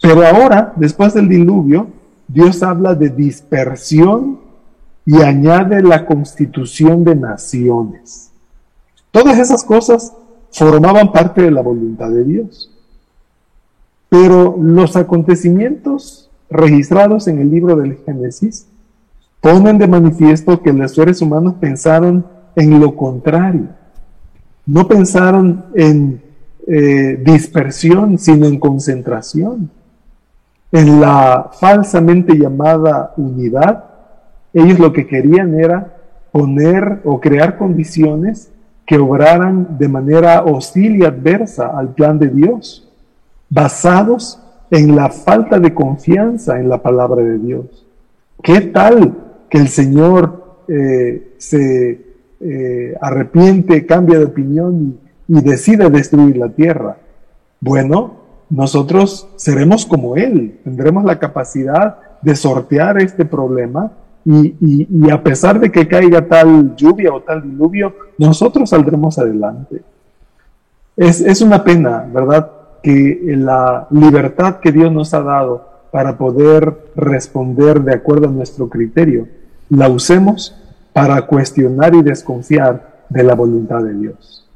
[0.00, 1.88] Pero ahora, después del diluvio,
[2.28, 4.47] Dios habla de dispersión
[5.08, 8.30] y añade la constitución de naciones.
[9.10, 10.12] Todas esas cosas
[10.52, 12.70] formaban parte de la voluntad de Dios.
[14.10, 18.66] Pero los acontecimientos registrados en el libro del Génesis
[19.40, 23.68] ponen de manifiesto que los seres humanos pensaron en lo contrario.
[24.66, 26.20] No pensaron en
[26.66, 29.70] eh, dispersión, sino en concentración.
[30.70, 33.87] En la falsamente llamada unidad
[34.52, 35.96] ellos lo que querían era
[36.32, 38.50] poner o crear condiciones
[38.86, 42.90] que obraran de manera hostil y adversa al plan de Dios,
[43.50, 47.86] basados en la falta de confianza en la palabra de Dios.
[48.42, 49.14] ¿Qué tal
[49.50, 52.06] que el Señor eh, se
[52.40, 56.96] eh, arrepiente, cambia de opinión y, y decide destruir la tierra?
[57.60, 63.92] Bueno, nosotros seremos como Él, tendremos la capacidad de sortear este problema
[64.24, 69.82] y, a pesar de que caiga tal lluvia o tal diluvio, nosotros saldremos adelante.
[70.96, 72.50] Es, es una pena, ¿verdad?
[72.82, 78.68] Que la libertad que Dios nos ha dado para poder responder de acuerdo a nuestro
[78.68, 79.28] criterio,
[79.70, 80.54] la usemos
[80.92, 84.48] para cuestionar y desconfiar de la voluntad de Dios.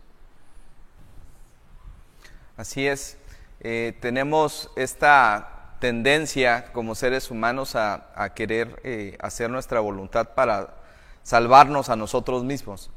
[2.56, 3.16] Así es.
[3.60, 10.76] Eh, tenemos esta tendencia como seres humanos a, querer eh, hacer nuestra voluntad para
[11.24, 12.88] salvarnos a nosotros mismos.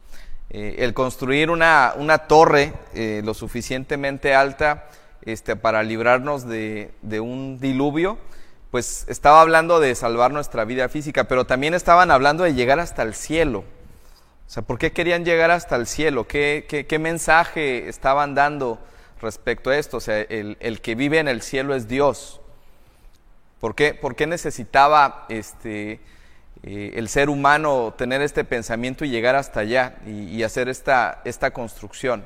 [0.52, 4.86] Eh, el construir una, una torre eh, lo suficientemente alta
[5.24, 8.20] este, para librarnos de, un diluvio,
[8.70, 13.02] pues estaba hablando de salvar nuestra vida física, pero también estaban hablando de llegar hasta
[13.02, 13.64] el cielo.
[14.46, 16.28] O sea, ¿por qué querían llegar hasta el cielo?
[16.28, 18.78] ¿Qué, qué, qué mensaje estaban dando
[19.20, 19.98] respecto a esto?
[19.98, 22.42] O sea, el, el que vive en el cielo es Dios.
[23.60, 26.00] ¿Por qué, necesitaba este,
[26.64, 31.52] eh, el ser humano tener este pensamiento y llegar hasta allá y, hacer esta, esta
[31.52, 32.24] construcción?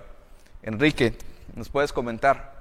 [0.63, 1.17] Enrique,
[1.55, 2.59] ¿nos puedes comentar?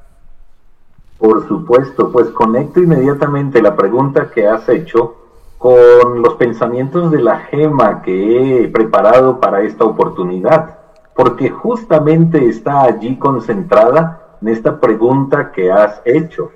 [1.19, 5.17] Por supuesto, pues conecto inmediatamente la pregunta que has hecho
[5.59, 10.79] con los pensamientos de la gema que he preparado para esta oportunidad,
[11.15, 16.53] porque justamente está allí concentrada en esta pregunta que has hecho.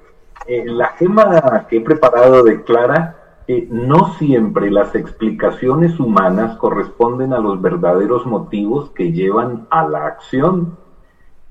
[0.46, 7.38] Eh, la gema que he preparado declara que no siempre las explicaciones humanas corresponden a
[7.38, 10.76] los verdaderos motivos que llevan a la acción.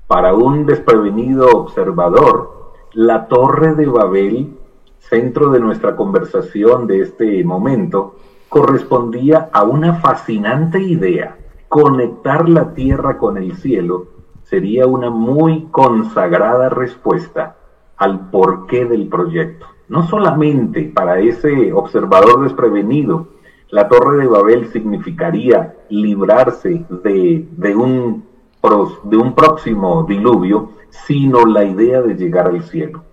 [0.06, 4.58] Para un desprevenido observador, la torre de Babel,
[4.98, 8.16] centro de nuestra conversación de este momento,
[8.50, 11.38] correspondía a una fascinante idea.
[11.68, 14.08] Conectar la tierra con el cielo
[14.42, 17.56] sería una muy consagrada respuesta
[18.02, 19.66] al porqué del proyecto.
[19.88, 23.28] No solamente para ese observador desprevenido,
[23.70, 28.24] la Torre de Babel significaría librarse de, un,
[29.04, 33.04] de un próximo diluvio, sino la idea de llegar al cielo.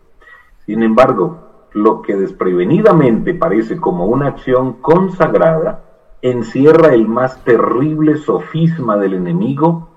[0.66, 1.38] Sin embargo,
[1.74, 5.84] lo que desprevenidamente parece como una acción consagrada,
[6.22, 9.88] encierra el más terrible sofisma del enemigo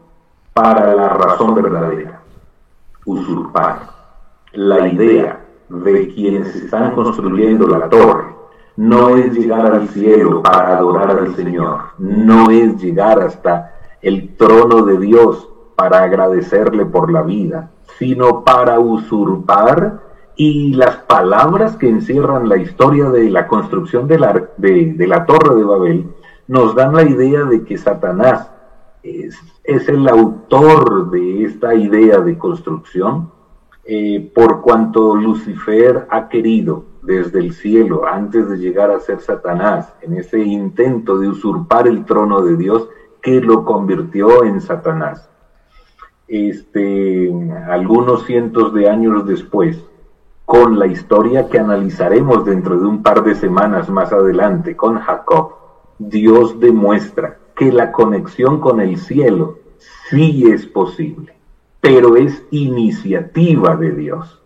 [0.53, 2.21] para la razón verdadera,
[3.07, 3.92] usurpar
[4.53, 8.33] la idea de quienes están construyendo la torre
[8.77, 14.83] no es llegar al cielo para adorar al Señor, no es llegar hasta el trono
[14.85, 20.01] de Dios para agradecerle por la vida, sino para usurpar
[20.37, 25.55] y las palabras que encierran la historia de la construcción de la, de, la torre
[25.55, 26.09] de Babel
[26.49, 28.51] nos dan la idea de que Satanás
[29.03, 33.31] es, es el autor de esta idea de construcción
[33.85, 39.93] eh, por cuanto Lucifer ha querido desde el cielo, antes de llegar a ser Satanás,
[40.03, 42.89] en ese intento de usurpar el trono de Dios,
[43.21, 45.29] que lo convirtió en Satanás.
[46.29, 47.33] Este,
[47.67, 49.85] algunos cientos de años después,
[50.45, 55.55] con la historia que analizaremos dentro de un par de semanas más adelante con Jacob,
[55.99, 59.59] Dios demuestra que la conexión con el cielo
[60.09, 61.32] sí es posible
[61.83, 64.41] pero es iniciativa de Dios.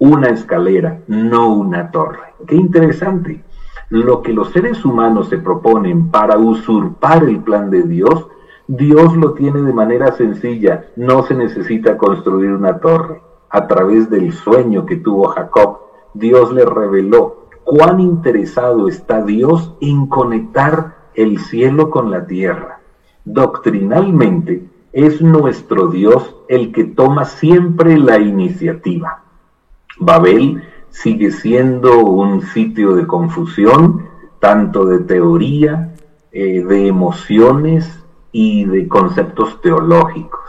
[0.00, 2.34] Una escalera, no una torre.
[2.48, 3.44] Qué interesante.
[3.90, 8.26] Lo que los seres humanos se proponen para usurpar el plan de Dios,
[8.66, 10.86] Dios lo tiene de manera sencilla.
[10.96, 13.22] No se necesita construir una torre.
[13.50, 15.78] A través del sueño que tuvo Jacob,
[16.14, 22.80] Dios le reveló cuán interesado está Dios en conectar el cielo con la tierra.
[23.24, 29.22] Doctrinalmente, es nuestro Dios el que toma siempre la iniciativa.
[29.98, 34.08] Babel sigue siendo un sitio de confusión,
[34.40, 35.94] tanto de teoría,
[36.32, 40.40] eh, de emociones y de conceptos teológicos.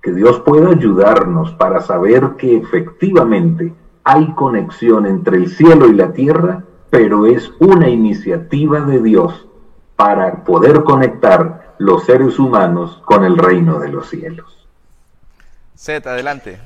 [0.00, 3.74] Que Dios pueda ayudarnos para saber que efectivamente
[4.04, 9.46] hay conexión entre el cielo y la tierra, pero es una iniciativa de Dios
[9.96, 14.68] para poder conectar los seres humanos con el reino de los cielos.
[15.74, 16.58] Seth, adelante.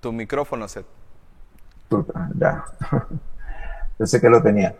[0.00, 0.86] Tu micrófono, Seth.
[2.36, 2.64] Ya.
[3.98, 4.74] Yo sé que lo tenía.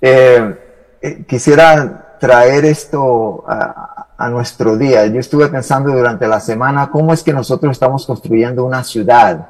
[0.00, 5.06] Eh, eh, quisiera traer esto a, a, nuestro día.
[5.06, 9.48] Yo estuve pensando durante la semana cómo es que nosotros estamos construyendo una ciudad,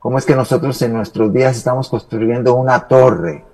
[0.00, 3.44] cómo es que nosotros en nuestros días estamos construyendo una torre,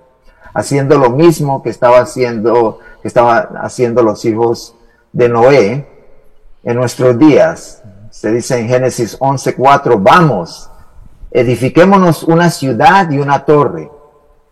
[0.53, 4.73] haciendo lo mismo que estaba haciendo, que estaba haciendo los hijos
[5.11, 5.87] de Noé
[6.63, 7.83] en nuestros días.
[8.09, 10.71] Se dice en Génesis 11:4, vamos,
[11.29, 13.91] edifiquémonos una ciudad y una torre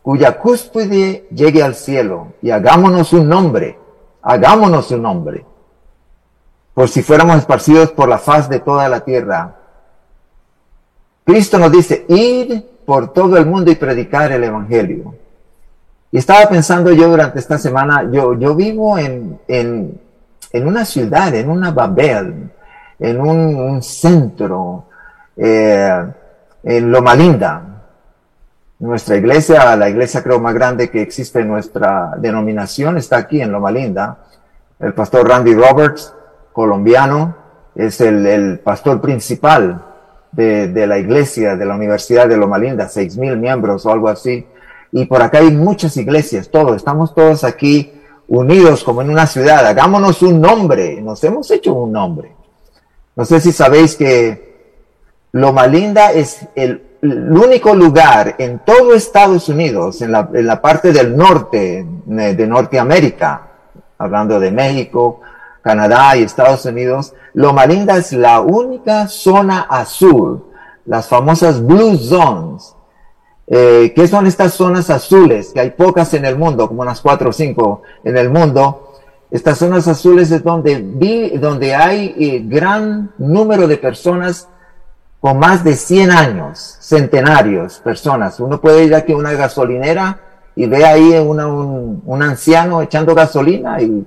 [0.01, 3.79] cuya cúspide llegue al cielo, y hagámonos un nombre,
[4.21, 5.43] hagámonos un nombre,
[6.75, 9.55] por si fuéramos esparcidos por la faz de toda la tierra.
[11.25, 15.15] Cristo nos dice, id por todo el mundo y predicar el Evangelio.
[16.11, 19.99] Y estaba pensando yo durante esta semana, yo, yo vivo en, en,
[20.51, 22.51] en una ciudad, en una Babel,
[22.99, 24.85] en un, centro,
[25.35, 26.05] eh,
[26.63, 27.75] en Loma Linda,
[28.79, 33.51] nuestra iglesia, la iglesia creo más grande que existe en nuestra denominación, está aquí en
[33.51, 34.17] Loma Linda.
[34.79, 36.13] El pastor Randy Roberts,
[36.51, 37.35] colombiano,
[37.73, 39.83] es el, pastor principal
[40.35, 44.45] de, la iglesia de la Universidad de Loma Linda, seis mil miembros o algo así.
[44.91, 47.91] Y por acá hay muchas iglesias, todos, estamos todos aquí
[48.27, 49.65] unidos como en una ciudad.
[49.65, 52.31] Hagámonos un nombre, nos hemos hecho un nombre.
[53.15, 54.55] No sé si sabéis que
[55.31, 61.85] Loma Linda es el único lugar en todo Estados Unidos, en la, parte del norte
[62.05, 63.47] de Norteamérica,
[63.97, 65.21] hablando de México,
[65.65, 70.45] Canadá y Estados Unidos, Loma Linda es la única zona azul,
[70.85, 72.75] las famosas Blue Zones.
[73.47, 75.51] Eh, ¿Qué son estas zonas azules?
[75.51, 78.93] Que hay pocas en el mundo, como unas cuatro o cinco en el mundo.
[79.31, 84.47] Estas zonas azules es donde, vi, donde hay eh, gran número de personas
[85.19, 88.39] con más de 100 años, centenarios, personas.
[88.39, 90.19] Uno puede ir aquí a una gasolinera
[90.55, 94.05] y ve ahí un, un, anciano echando gasolina y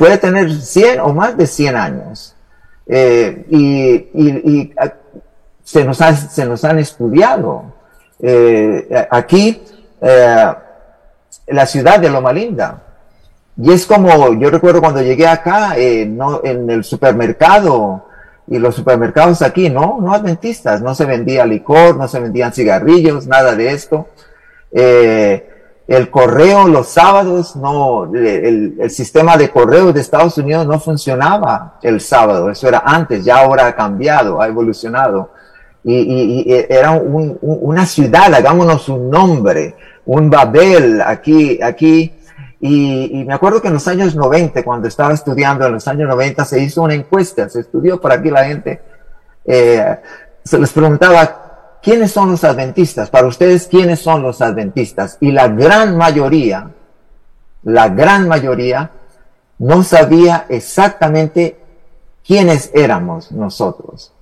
[0.00, 2.34] puede tener 100 o más de 100 años.
[2.86, 4.72] Eh, y,
[5.62, 7.64] se, nos se nos han estudiado.
[8.18, 9.62] Eh, aquí,
[10.00, 10.54] eh,
[11.48, 12.82] la ciudad de Loma Linda.
[13.58, 15.76] Y es como, yo recuerdo cuando llegué acá,
[16.06, 18.06] no, en el supermercado,
[18.46, 23.26] y los supermercados aquí, no, no adventistas, no se vendía licor, no se vendían cigarrillos,
[23.26, 24.08] nada de esto.
[25.90, 31.78] El correo los sábados, no, el, el, sistema de correo de Estados Unidos no funcionaba
[31.82, 35.32] el sábado, eso era antes, ya ahora ha cambiado, ha evolucionado.
[35.82, 39.74] Y, y, y era un, una ciudad, hagámonos un nombre,
[40.06, 42.14] un Babel aquí, aquí
[42.60, 46.44] y, me acuerdo que en los años 90, cuando estaba estudiando, en los años 90
[46.44, 48.82] se hizo una encuesta, se estudió por aquí la gente,
[49.46, 49.96] eh,
[50.44, 51.39] se les preguntaba,
[51.82, 53.10] ¿quiénes son los adventistas?
[53.10, 55.18] Para ustedes, ¿quiénes son los adventistas?
[55.20, 56.70] Y la gran mayoría,
[57.62, 58.90] la gran mayoría,
[59.58, 61.58] no sabía exactamente
[62.26, 64.12] quiénes éramos nosotros.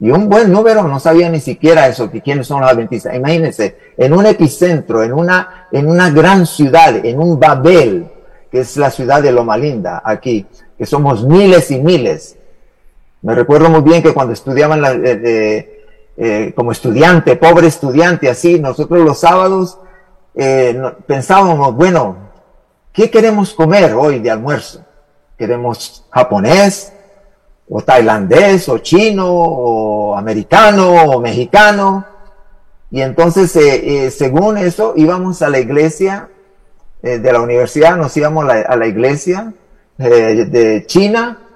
[0.00, 3.14] Y un buen número no sabía ni siquiera eso, quiénes son los adventistas.
[3.14, 8.08] Imagínense, en un epicentro, en una, en una gran ciudad, en un Babel,
[8.50, 10.46] que es la ciudad de Loma Linda, aquí,
[10.76, 12.36] que somos miles y miles.
[13.22, 15.77] Me recuerdo muy bien que cuando estudiaban la, eh,
[16.20, 19.78] eh, como estudiante, pobre estudiante, así, nosotros los sábados
[20.34, 22.16] eh, pensábamos, bueno,
[22.92, 24.84] ¿qué queremos comer hoy de almuerzo?
[25.36, 26.92] ¿Queremos japonés?
[27.70, 32.06] o tailandés, o chino, o americano, o mexicano.
[32.90, 36.30] Y entonces, eh, según eso, íbamos a la iglesia
[37.02, 39.52] de la universidad, nos íbamos a la, iglesia
[39.98, 41.47] de China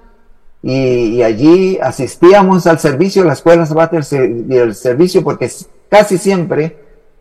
[0.62, 5.50] y, allí asistíamos al servicio, la escuela sabática y el servicio, porque
[5.88, 6.78] casi siempre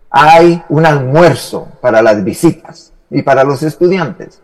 [0.09, 4.41] hay un almuerzo para las visitas y para los estudiantes.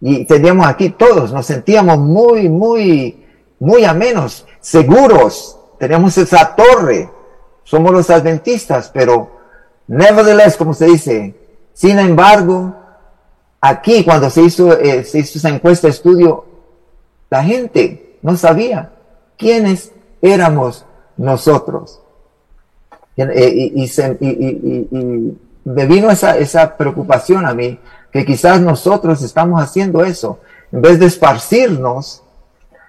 [0.00, 3.22] Y teníamos aquí todos, nos sentíamos muy, muy
[3.62, 5.56] muy a menos, seguros.
[5.78, 7.08] Tenemos esa torre.
[7.62, 9.30] Somos los adventistas, pero
[9.86, 11.34] nevertheless, como se dice,
[11.72, 12.74] sin embargo,
[13.60, 16.44] aquí cuando se hizo, eh, se hizo esa encuesta de estudio,
[17.32, 18.90] la gente no sabía
[19.38, 20.84] quiénes éramos
[21.16, 22.02] nosotros.
[23.16, 23.22] Y,
[23.82, 27.78] y, me vino esa, esa preocupación a mí,
[28.12, 30.40] que quizás nosotros estamos haciendo eso.
[30.72, 32.22] En vez de esparcirnos,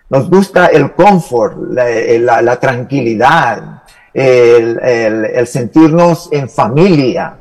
[0.10, 3.84] nos gusta el confort, la, tranquilidad,
[4.14, 7.38] el, sentirnos en familia.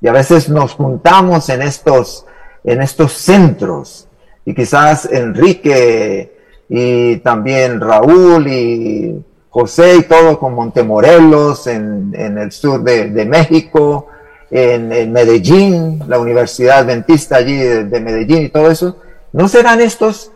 [0.00, 2.24] Y a veces nos juntamos en estos,
[2.64, 4.08] en estos centros.
[4.46, 6.37] Y quizás Enrique
[6.68, 14.06] y también Raúl y José y todo con Montemorelos en, en el sur de, México
[14.50, 18.96] en, Medellín, la Universidad Adventista allí de, Medellín y todo eso,
[19.32, 20.32] ¿no serán estos,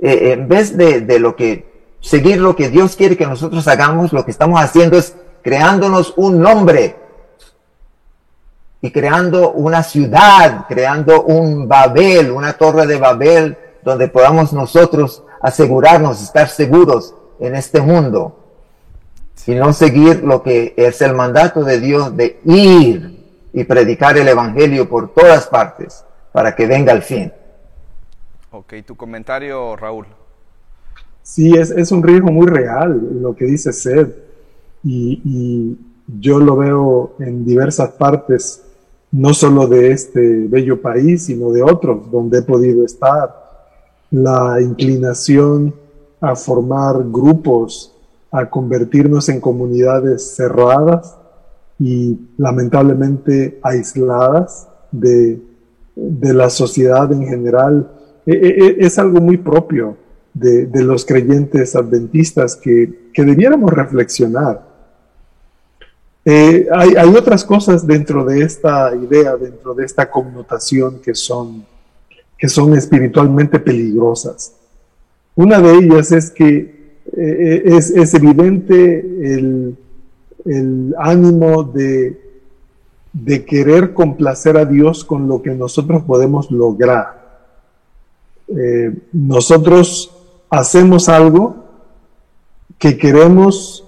[0.00, 1.66] eh, en vez de, de lo que,
[2.00, 6.40] seguir lo que Dios quiere que nosotros hagamos, lo que estamos haciendo es creándonos un
[6.40, 6.96] nombre
[8.80, 16.20] y creando una ciudad, creando un Babel, una torre de Babel, donde podamos nosotros asegurarnos,
[16.22, 18.36] estar seguros en este mundo
[19.46, 24.26] y no seguir lo que es el mandato de Dios de ir y predicar el
[24.26, 27.32] Evangelio por todas partes para que venga el fin.
[28.50, 30.06] Ok, tu comentario, Raúl.
[31.22, 34.08] Sí, es, es un riesgo muy real lo que dice Sed
[34.82, 35.78] y, y
[36.18, 38.64] yo lo veo en diversas partes,
[39.12, 43.45] no solo de este bello país, sino de otros donde he podido estar.
[44.10, 45.74] La inclinación
[46.20, 47.92] a formar grupos
[48.30, 51.16] a convertirnos en comunidades cerradas
[51.78, 55.40] y lamentablemente aisladas de,
[55.94, 57.90] la sociedad en general.
[58.26, 59.96] E, e, e, es algo muy propio
[60.34, 64.66] de, los creyentes adventistas que, debiéramos reflexionar.
[66.24, 71.64] Eh, hay, hay, otras cosas dentro de esta idea, dentro de esta connotación que son,
[72.38, 74.54] que son espiritualmente peligrosas.
[75.34, 76.76] Una de ellas es que
[77.16, 79.00] eh, es, evidente
[79.34, 79.76] el,
[80.98, 82.20] ánimo de,
[83.12, 87.26] de querer complacer a Dios con lo que nosotros podemos lograr.
[88.48, 90.14] Eh, nosotros
[90.50, 91.56] hacemos algo
[92.78, 93.82] que queremos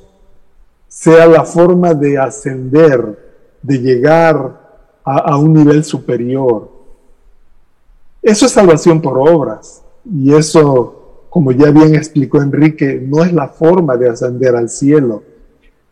[0.88, 3.16] sea la forma de ascender,
[3.62, 4.58] de llegar
[5.04, 6.70] a, un nivel superior.
[8.22, 10.98] Eso es salvación por obras y eso
[11.28, 15.22] como ya bien explicó Enrique, no es la forma de ascender al cielo.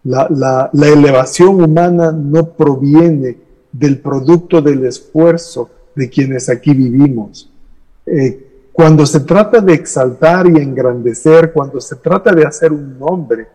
[0.03, 3.37] La, elevación humana no proviene
[3.73, 7.51] del producto del esfuerzo de quienes aquí vivimos.
[8.07, 13.49] Eh, cuando se trata de exaltar y engrandecer, cuando se trata de hacer un nombre,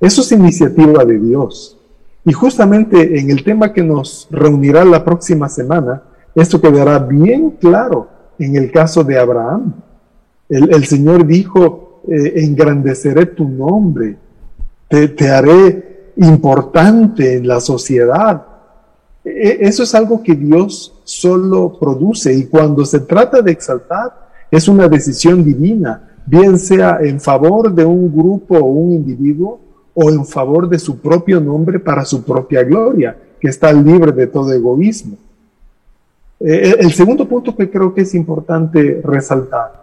[0.00, 1.78] eso es iniciativa de Dios.
[2.24, 6.02] Y justamente en el tema que nos reunirá la próxima semana,
[6.34, 9.74] esto quedará bien claro en el caso de Abraham.
[10.48, 14.16] El, Señor dijo, eh, engrandeceré tu nombre,
[14.88, 18.46] te, haré importante en la sociedad.
[19.24, 24.68] E, eso es algo que Dios solo produce y cuando se trata de exaltar es
[24.68, 29.60] una decisión divina, bien sea en favor de un grupo o un individuo
[29.94, 34.26] o en favor de su propio nombre para su propia gloria, que está libre de
[34.26, 35.16] todo egoísmo.
[36.46, 39.82] E, el segundo punto que creo que es importante resaltar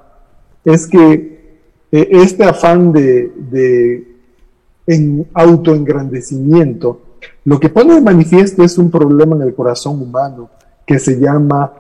[0.64, 1.60] es que
[1.92, 4.08] eh, este afán de, de
[4.86, 7.02] en autoengrandecimiento,
[7.46, 10.50] lo que pone de manifiesto es un problema en el corazón humano
[10.86, 11.72] que se llama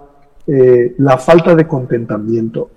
[0.47, 2.69] eh, la falta de contentamiento.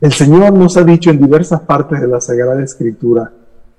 [0.00, 3.32] El Señor nos ha dicho en diversas partes de la Sagrada Escritura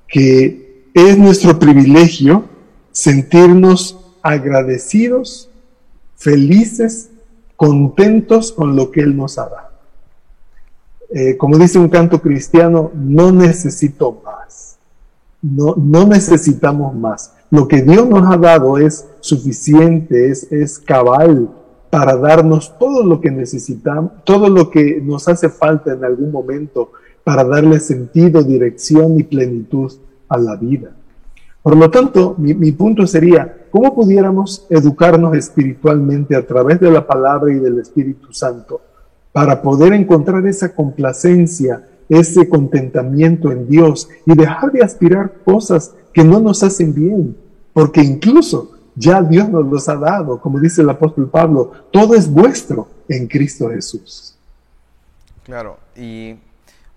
[0.07, 2.45] que es nuestro privilegio
[2.91, 5.49] sentirnos agradecidos,
[6.16, 7.09] felices,
[7.55, 9.76] contentos con lo que Él nos ha dado.
[11.09, 14.78] Eh, como dice un canto cristiano, no necesito más.
[15.41, 17.34] No, no necesitamos más.
[17.51, 21.49] Lo que Dios nos ha dado es suficiente, es, es cabal
[21.89, 26.91] para darnos todo lo que necesitamos, todo lo que nos hace falta en algún momento
[27.24, 29.91] para darle sentido, dirección y plenitud
[30.28, 30.91] a la vida.
[31.61, 37.05] Por lo tanto, mi, mi, punto sería, ¿cómo pudiéramos educarnos espiritualmente a través de la
[37.05, 38.82] palabra y del Espíritu Santo
[39.32, 46.24] para poder encontrar esa complacencia, ese contentamiento en Dios y dejar de aspirar cosas que
[46.24, 47.36] no nos hacen bien,
[47.74, 52.32] porque incluso ya Dios nos los ha dado, como dice el apóstol Pablo, todo es
[52.32, 54.38] vuestro en Cristo Jesús.
[55.43, 56.36] Claro, y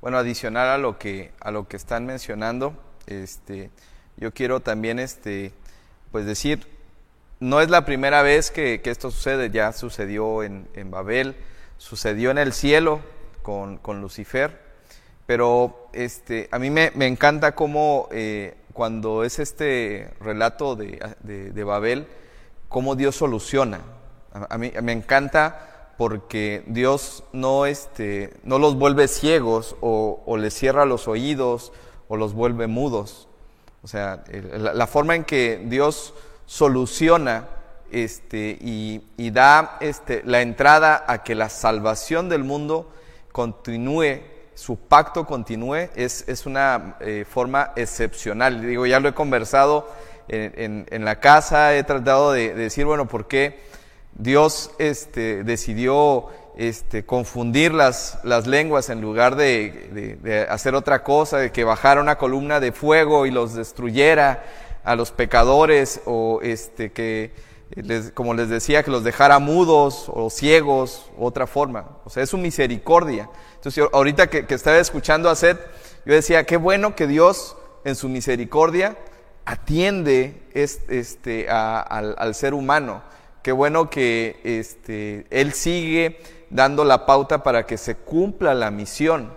[0.01, 2.73] bueno, adicional a lo que a lo que están mencionando,
[3.07, 3.71] este,
[4.17, 5.53] yo quiero también este,
[6.11, 6.67] pues decir,
[7.41, 11.37] no es la primera vez que, esto sucede, ya sucedió en, en Babel,
[11.77, 13.01] sucedió en el cielo
[13.43, 14.61] con, Lucifer,
[15.27, 22.07] pero este, a mí me, encanta cómo eh, cuando es este relato de, Babel,
[22.69, 23.81] cómo Dios soluciona.
[24.33, 30.55] A, mí me encanta porque Dios no, este, no los vuelve ciegos o, o les
[30.55, 31.73] cierra los oídos
[32.09, 33.29] o los vuelve mudos.
[33.83, 36.15] O sea, la forma en que Dios
[36.47, 37.49] soluciona
[37.91, 42.91] este, y, da este, la entrada a que la salvación del mundo
[43.33, 44.21] continúe,
[44.55, 48.61] su pacto continúe, es, es una eh, forma excepcional.
[48.61, 49.89] Digo, ya lo he conversado
[50.29, 53.61] en, la casa he tratado de, decir, bueno, ¿por qué
[54.15, 61.53] Dios este, decidió este, confundir las, las lenguas en lugar de, hacer otra cosa, de
[61.53, 64.45] que bajara una columna de fuego y los destruyera
[64.83, 67.31] a los pecadores o este, que,
[68.13, 71.91] como les decía, que los dejara mudos o ciegos, otra forma.
[72.05, 73.31] O sea, es su misericordia.
[73.55, 75.61] Entonces, ahorita que, estaba escuchando a Seth,
[76.05, 78.99] yo decía, qué bueno que Dios en su misericordia
[79.45, 83.01] atiende este, al, al, ser humano.
[83.45, 86.19] Qué bueno que este, Él sigue
[86.51, 89.33] dando la pauta para que se cumpla la misión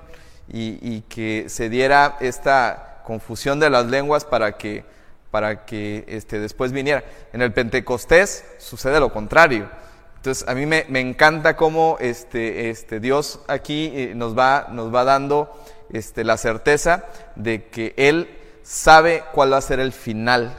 [0.54, 4.84] y, que se diera esta confusión de las lenguas para que,
[5.32, 7.04] para que este, después viniera.
[7.32, 9.70] En el Pentecostés sucede lo contrario.
[10.18, 15.04] Entonces a mí me, encanta cómo este, este, Dios aquí eh, nos, va, nos va
[15.04, 15.52] dando
[15.92, 17.06] este, la certeza
[17.36, 20.58] de que Él sabe cuál va a ser el final.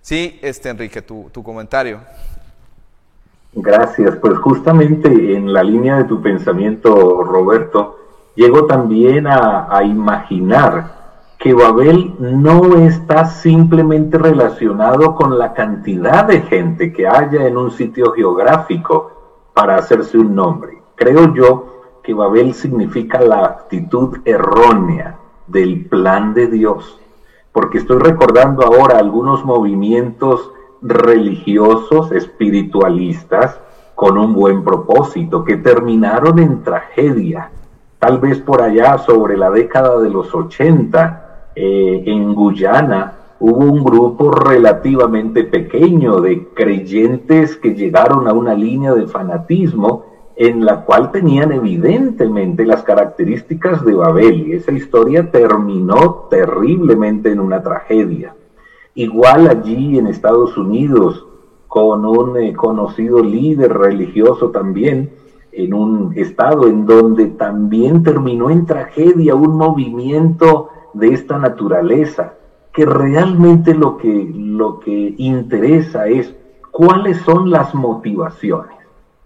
[0.00, 2.02] Sí, este, Enrique, tu, tu comentario.
[3.54, 4.16] Gracias.
[4.16, 7.98] Pues justamente en la línea de tu pensamiento, Roberto,
[8.34, 11.04] llego también a, imaginar
[11.38, 17.70] que Babel no está simplemente relacionado con la cantidad de gente que haya en un
[17.70, 20.78] sitio geográfico para hacerse un nombre.
[20.96, 26.98] Creo yo que Babel significa la actitud errónea del plan de Dios,
[27.52, 30.50] porque estoy recordando ahora algunos movimientos
[30.84, 33.58] religiosos, espiritualistas,
[33.94, 37.50] con un buen propósito, que terminaron en tragedia.
[37.98, 43.82] Tal vez por allá, sobre la década de los 80, eh, en Guyana, hubo un
[43.82, 50.04] grupo relativamente pequeño de creyentes que llegaron a una línea de fanatismo
[50.36, 57.40] en la cual tenían evidentemente las características de Babel y esa historia terminó terriblemente en
[57.40, 58.34] una tragedia.
[58.94, 61.26] Igual allí en Estados Unidos,
[61.66, 65.10] con un eh, conocido líder religioso también,
[65.50, 72.34] en un estado en donde también terminó en tragedia un movimiento de esta naturaleza,
[72.72, 76.34] que realmente lo que, lo que interesa es
[76.70, 78.76] cuáles son las motivaciones,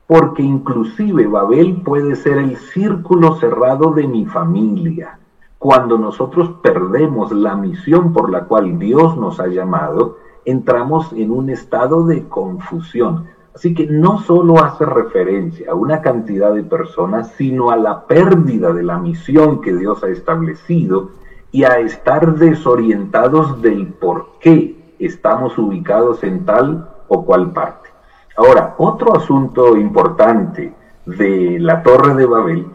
[0.06, 5.17] porque inclusive Babel puede ser el círculo cerrado de mi familia,
[5.58, 11.50] cuando nosotros perdemos la misión por la cual Dios nos ha llamado, entramos en un
[11.50, 13.26] estado de confusión.
[13.54, 18.72] Así que no solo hace referencia a una cantidad de personas, sino a la pérdida
[18.72, 21.10] de la misión que Dios ha establecido
[21.50, 27.88] y a estar desorientados del por qué estamos ubicados en tal o cual parte.
[28.36, 30.72] Ahora, otro asunto importante
[31.04, 32.66] de la Torre de Babel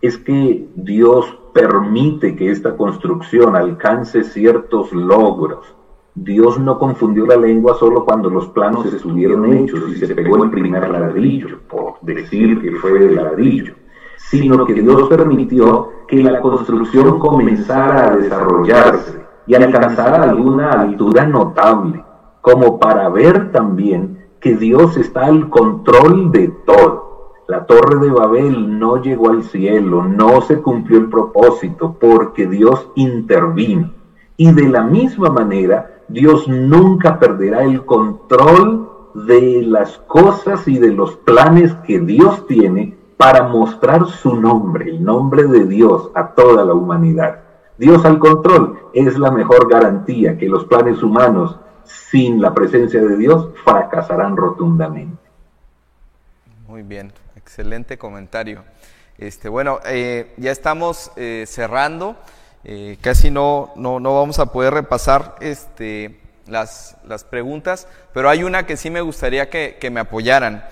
[0.00, 5.74] es que Dios permite que esta construcción alcance ciertos logros.
[6.14, 10.50] Dios no confundió la lengua solo cuando los planos estuvieron hechos y se pegó el
[10.50, 13.74] primer ladrillo, por decir que fue el ladrillo,
[14.16, 22.04] sino que Dios permitió que la construcción comenzara a desarrollarse y alcanzara alguna altura notable,
[22.40, 27.09] como para ver también que Dios está al control de todo
[27.50, 32.86] la torre de Babel no llegó al cielo, no se cumplió el propósito porque Dios
[32.94, 33.90] intervino.
[34.36, 40.92] Y de la misma manera, Dios nunca perderá el control de las cosas y de
[40.92, 46.64] los planes que Dios tiene para mostrar su nombre, el nombre de Dios a toda
[46.64, 47.40] la humanidad.
[47.76, 53.16] Dios al control es la mejor garantía que los planes humanos sin la presencia de
[53.16, 55.18] Dios fracasarán rotundamente.
[56.68, 57.12] Muy bien.
[57.50, 58.62] Excelente comentario.
[59.18, 62.14] Este, bueno, eh, ya estamos eh, cerrando.
[62.62, 68.44] Eh, casi no, no, no, vamos a poder repasar este, las, las, preguntas, pero hay
[68.44, 70.64] una que sí me gustaría que, que me apoyaran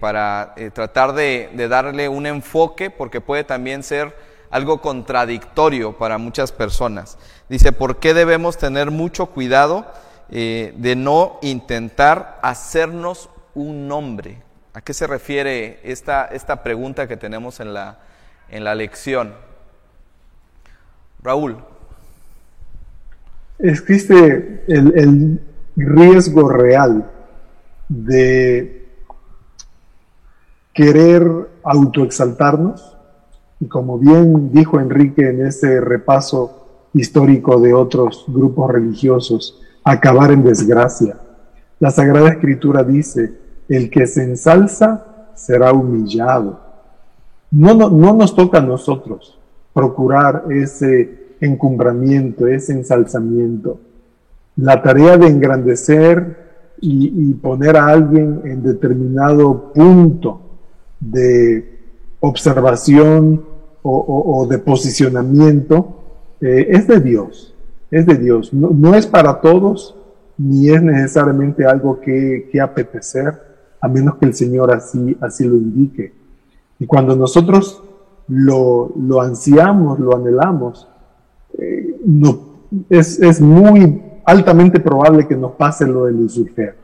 [0.00, 4.16] para tratar de, de, darle un enfoque, porque puede también ser
[4.50, 7.18] algo contradictorio para muchas personas.
[7.50, 9.84] Dice, ¿por qué debemos tener mucho cuidado
[10.30, 14.45] de no intentar hacernos un nombre?
[14.76, 17.96] ¿A qué se refiere esta, esta pregunta que tenemos en la,
[18.50, 19.32] en la lección?
[21.22, 21.56] Raúl.
[23.58, 25.40] Existe el, el
[25.76, 27.10] riesgo real
[27.88, 28.86] de
[30.74, 31.26] querer
[31.62, 32.98] autoexaltarnos
[33.60, 40.44] y como bien dijo Enrique en ese repaso histórico de otros grupos religiosos, acabar en
[40.44, 41.16] desgracia.
[41.80, 46.60] La Sagrada Escritura dice, el que se ensalza será humillado.
[47.50, 49.38] No, no, no nos toca a nosotros
[49.72, 53.78] procurar ese encumbramiento, ese ensalzamiento.
[54.56, 56.46] la tarea de engrandecer
[56.80, 60.40] y, poner a alguien en determinado punto
[60.98, 61.78] de
[62.20, 63.44] observación
[63.82, 66.00] o, de posicionamiento
[66.40, 67.54] eh, es de Dios,
[67.90, 68.52] es de Dios.
[68.52, 69.94] No, es para todos,
[70.38, 73.34] ni es necesariamente algo que, que, apetecer,
[73.80, 76.12] a menos que el Señor así, así lo indique.
[76.78, 77.82] Y cuando nosotros
[78.28, 80.88] lo, lo ansiamos, lo anhelamos,
[81.58, 81.94] eh,
[82.90, 86.74] es, es, muy altamente probable que nos pase lo de Lucifer.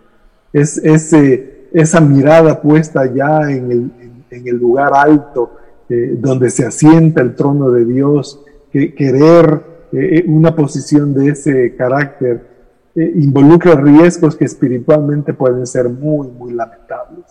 [0.53, 3.90] Es ese, esa mirada puesta ya en el,
[4.30, 5.57] en, el lugar alto,
[5.88, 8.40] eh, donde se asienta el trono de Dios,
[8.70, 12.51] que querer eh, una posición de ese carácter
[12.95, 17.24] involucra riesgos que espiritualmente pueden ser muy, muy lamentables.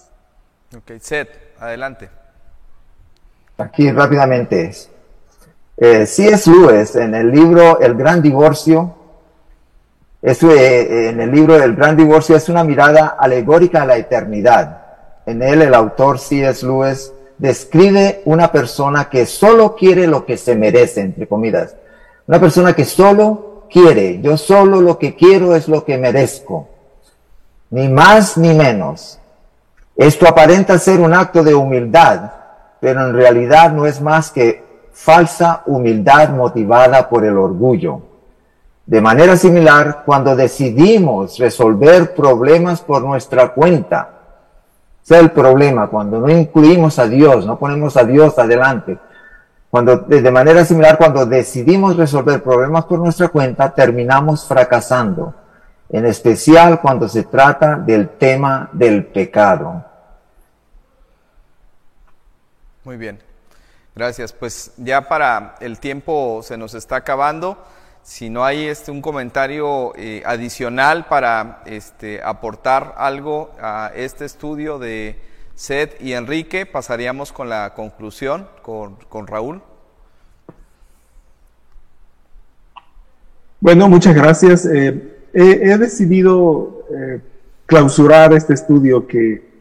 [0.75, 2.09] Ok, Seth, adelante.
[3.57, 4.71] Aquí rápidamente.
[5.77, 6.49] Eh, C.S.
[6.49, 8.95] Lewis en el libro El Gran Divorcio,
[10.21, 14.81] es, eh, en el libro El Gran Divorcio es una mirada alegórica a la eternidad.
[15.25, 16.65] En él el autor C.S.
[16.65, 21.75] Lewis describe una persona que solo quiere lo que se merece, entre comidas.
[22.27, 26.67] Una persona que solo quiere, yo solo lo que quiero es lo que merezco.
[27.71, 29.19] Ni más ni menos.
[29.95, 32.31] Esto aparenta ser un acto de humildad,
[32.79, 38.01] pero en realidad no es más que falsa humildad motivada por el orgullo.
[38.85, 44.09] De manera similar, cuando decidimos resolver problemas por nuestra cuenta,
[45.01, 48.97] sea el problema, cuando no incluimos a Dios, no ponemos a Dios adelante,
[49.71, 55.33] cuando, de manera similar, cuando decidimos resolver problemas por nuestra cuenta, terminamos fracasando,
[55.87, 59.85] en especial cuando se trata del tema del pecado.
[62.83, 63.19] Muy bien,
[63.95, 64.33] gracias.
[64.33, 67.57] Pues ya para el tiempo se nos está acabando.
[68.03, 74.79] Si no hay este, un comentario eh, adicional para este, aportar algo a este estudio
[74.79, 75.30] de
[75.61, 79.61] Seth y Enrique, pasaríamos con la conclusión con, Raúl.
[83.59, 84.65] Bueno, muchas gracias.
[84.65, 87.21] Eh, he, decidido eh,
[87.67, 89.51] clausurar este estudio que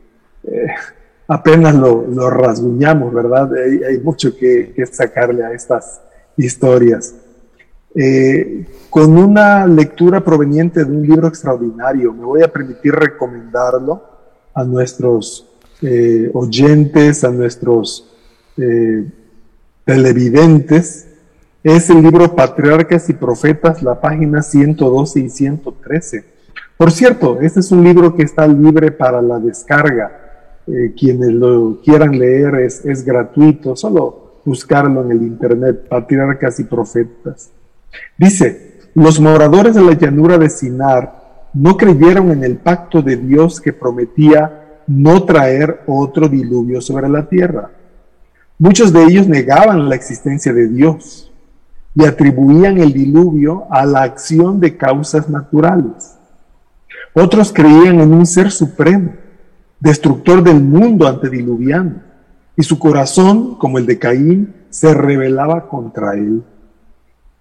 [1.29, 3.51] apenas lo, rasguñamos, ¿verdad?
[3.87, 6.01] Hay, mucho que, sacarle a estas
[6.35, 7.15] historias.
[7.95, 14.03] Eh, con una lectura proveniente de un libro extraordinario, me voy a permitir recomendarlo
[14.55, 15.50] a nuestros
[15.83, 18.09] eh, oyentes, a nuestros
[18.57, 19.05] eh,
[19.85, 21.09] televidentes.
[21.63, 26.25] Es el libro Patriarcas y Profetas, la página 112 y 113.
[26.77, 30.21] Por cierto, este es un libro que está libre para la descarga
[30.67, 36.65] eh, quienes lo quieran leer es, es gratuito, solo buscarlo en el internet, patriarcas y
[36.65, 37.51] profetas.
[38.17, 43.61] Dice, los moradores de la llanura de Sinar no creyeron en el pacto de Dios
[43.61, 44.60] que prometía
[44.91, 47.71] no traer otro diluvio sobre la tierra.
[48.59, 51.31] Muchos de ellos negaban la existencia de Dios
[51.95, 56.17] y atribuían el diluvio a la acción de causas naturales.
[57.15, 59.13] Otros creían en un ser supremo
[59.79, 62.03] destructor del mundo antediluviano,
[62.57, 66.43] y su corazón, como el de Caín, se rebelaba contra él.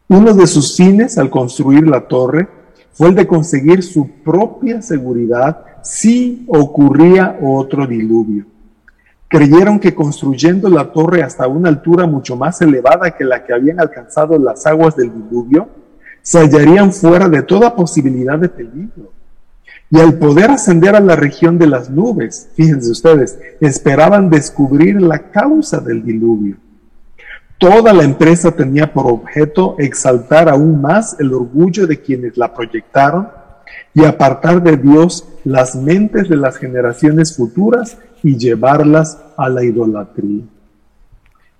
[0.07, 2.47] Uno de sus fines al construir la torre
[2.93, 8.45] fue el de conseguir su propia seguridad si ocurría otro diluvio.
[9.27, 13.79] Creyeron que construyendo la torre hasta una altura mucho más elevada que la que habían
[13.79, 15.69] alcanzado las aguas del diluvio,
[16.21, 19.11] se hallarían fuera de toda posibilidad de peligro
[19.91, 25.31] y al poder ascender a la región de las nubes, fíjense ustedes, esperaban descubrir la
[25.31, 26.57] causa del diluvio.
[27.59, 33.27] Toda la empresa tenía por objeto exaltar aún más el orgullo de quienes la proyectaron
[33.93, 40.43] y apartar de Dios las mentes de las generaciones futuras y llevarlas a la idolatría.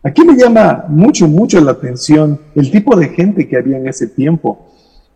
[0.02, 4.08] Aquí me llama mucho, mucho la atención el tipo de gente que había en ese
[4.08, 4.70] tiempo.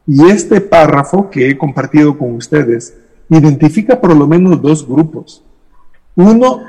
[0.05, 2.93] Y este párrafo que he compartido con ustedes
[3.29, 5.45] identifica por lo menos dos grupos.
[6.17, 6.59] Uno,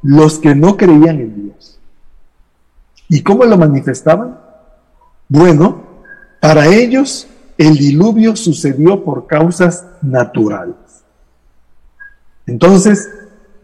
[0.00, 1.77] los que no creían en Dios.
[3.08, 4.38] ¿Y cómo lo manifestaban?
[5.28, 5.82] Bueno,
[6.40, 10.76] para ellos el diluvio sucedió por causas naturales.
[12.46, 13.10] Entonces,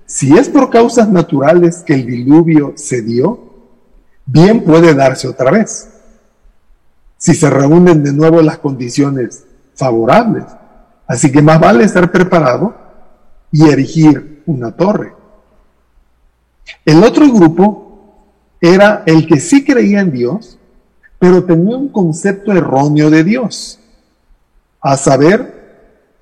[0.07, 3.39] si es por causas naturales que el diluvio se dio,
[4.27, 5.89] bien puede darse otra vez.
[7.17, 10.45] Si se reúnen de nuevo las condiciones favorables.
[11.07, 12.75] Así que más vale estar preparado
[13.53, 15.15] y erigir una torre.
[16.85, 17.84] El otro grupo
[18.65, 20.59] era el que sí creía en Dios,
[21.19, 23.79] pero tenía un concepto erróneo de Dios,
[24.81, 25.53] a saber,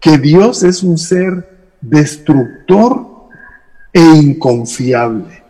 [0.00, 3.06] que Dios es un ser destructor
[3.92, 5.44] e inconfiable.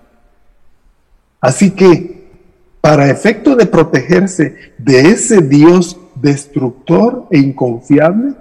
[1.41, 2.31] Así que,
[2.83, 8.35] para efecto de protegerse de ese Dios destructor e inconfiable,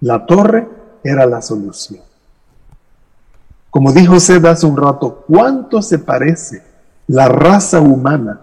[0.00, 0.68] la torre
[1.02, 2.02] era la solución.
[3.70, 6.67] Como dijo Sed hace un rato, ¿cuánto se parece
[7.08, 8.40] la raza humana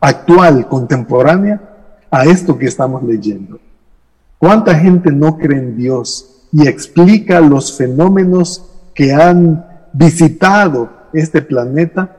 [0.00, 1.60] actual, contemporánea,
[2.10, 3.60] a esto que estamos leyendo?
[4.38, 8.64] ¿Cuánta gente no cree en Dios y explica los fenómenos
[8.94, 12.16] que han visitado este planeta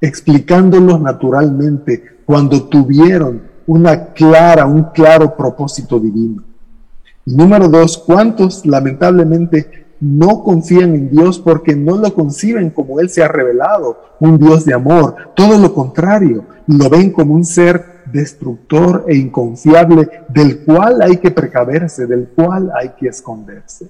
[0.00, 6.42] explicándolos naturalmente cuando tuvieron una clara, un claro propósito divino?
[7.24, 13.10] Y número dos, ¿cuántos lamentablemente no confían en Dios porque no lo conciben como Él
[13.10, 15.14] se ha revelado, un Dios de amor.
[15.36, 21.30] Todo lo contrario, lo ven como un ser destructor e inconfiable del cual hay que
[21.30, 23.88] precaverse, del cual hay que esconderse.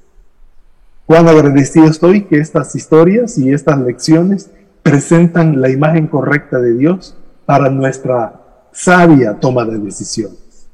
[1.07, 4.51] Cuán agradecido estoy que estas historias y estas lecciones
[4.83, 8.41] presentan la imagen correcta de Dios para nuestra
[8.73, 10.69] sabia toma de decisiones.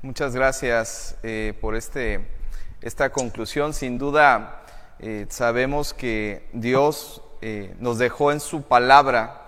[0.00, 2.37] Muchas gracias eh, por este
[2.80, 3.74] esta conclusión.
[3.74, 4.62] Sin duda,
[4.98, 9.46] eh, sabemos que Dios eh, nos dejó en su palabra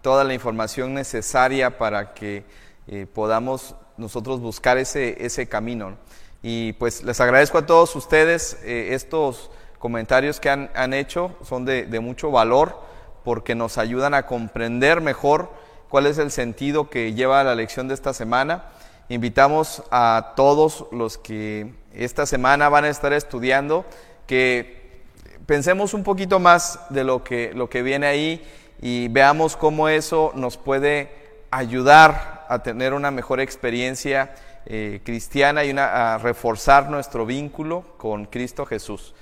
[0.00, 2.44] toda la información necesaria para que
[2.88, 5.96] eh, podamos nosotros buscar ese, ese camino.
[6.42, 11.86] Y pues les agradezco a todos ustedes estos comentarios que han, han hecho, son de,
[11.86, 12.80] de mucho valor
[13.22, 15.52] porque nos ayudan a comprender mejor
[15.88, 18.64] cuál es el sentido que lleva la lección de esta semana.
[19.08, 23.84] Invitamos a todos los que esta semana van a estar estudiando,
[24.26, 25.02] que
[25.46, 28.46] pensemos un poquito más de lo que, lo que viene ahí
[28.80, 31.10] y veamos cómo eso nos puede
[31.50, 34.34] ayudar a tener una mejor experiencia
[34.66, 39.14] eh, cristiana y una, a reforzar nuestro vínculo con Cristo Jesús.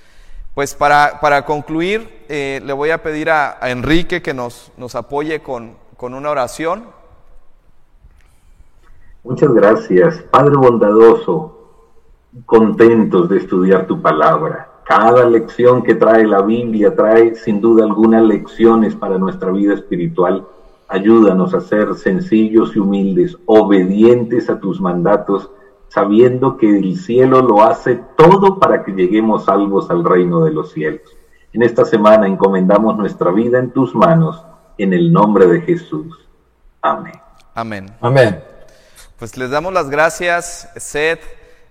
[0.53, 5.41] Pues para, para concluir, eh, le voy a pedir a, Enrique que nos, nos apoye
[5.41, 6.85] con, con una oración.
[9.23, 11.61] Muchas gracias, Padre bondadoso
[12.45, 14.69] contentos de estudiar tu palabra.
[14.85, 20.45] Cada lección que trae la Biblia trae sin duda algunas lecciones para nuestra vida espiritual.
[20.87, 25.49] Ayúdanos a ser sencillos y humildes, obedientes a tus mandatos,
[25.87, 30.71] sabiendo que el cielo lo hace todo para que lleguemos salvos al reino de los
[30.71, 31.01] cielos.
[31.53, 34.43] En esta semana encomendamos nuestra vida en tus manos,
[34.77, 36.17] en el nombre de Jesús.
[36.81, 37.13] Amén.
[37.55, 37.85] Amén.
[38.01, 38.41] Amén.
[39.21, 41.21] Pues les damos las gracias, Seth.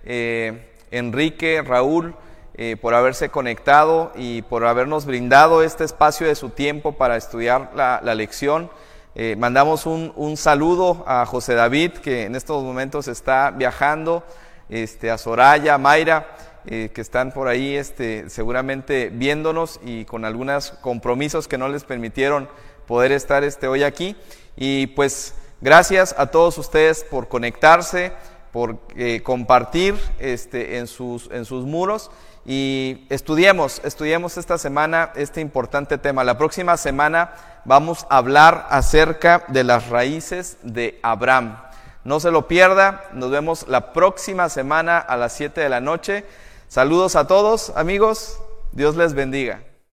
[0.04, 2.14] Eh, Enrique, Raúl,
[2.54, 7.72] eh, por haberse conectado y por habernos brindado este espacio de su tiempo para estudiar
[7.74, 8.70] la, lección.
[9.16, 14.22] Eh, mandamos un, saludo a José David, que en estos momentos está viajando,
[14.68, 16.28] este, a Soraya, a Mayra,
[16.64, 22.48] que están por ahí este, seguramente viéndonos y con algunos compromisos que no les permitieron
[22.86, 24.14] poder estar este, hoy aquí.
[24.56, 28.12] Y pues gracias a todos ustedes por conectarse
[28.52, 32.10] por eh, compartir este, en, sus, en sus muros
[32.44, 36.24] y estudiemos, estudiemos esta semana este importante tema.
[36.24, 37.32] La próxima semana
[37.64, 41.60] vamos a hablar acerca de las raíces de Abraham.
[42.02, 46.24] No se lo pierda, nos vemos la próxima semana a las 7 de la noche.
[46.66, 48.40] Saludos a todos amigos,
[48.72, 49.69] Dios les bendiga.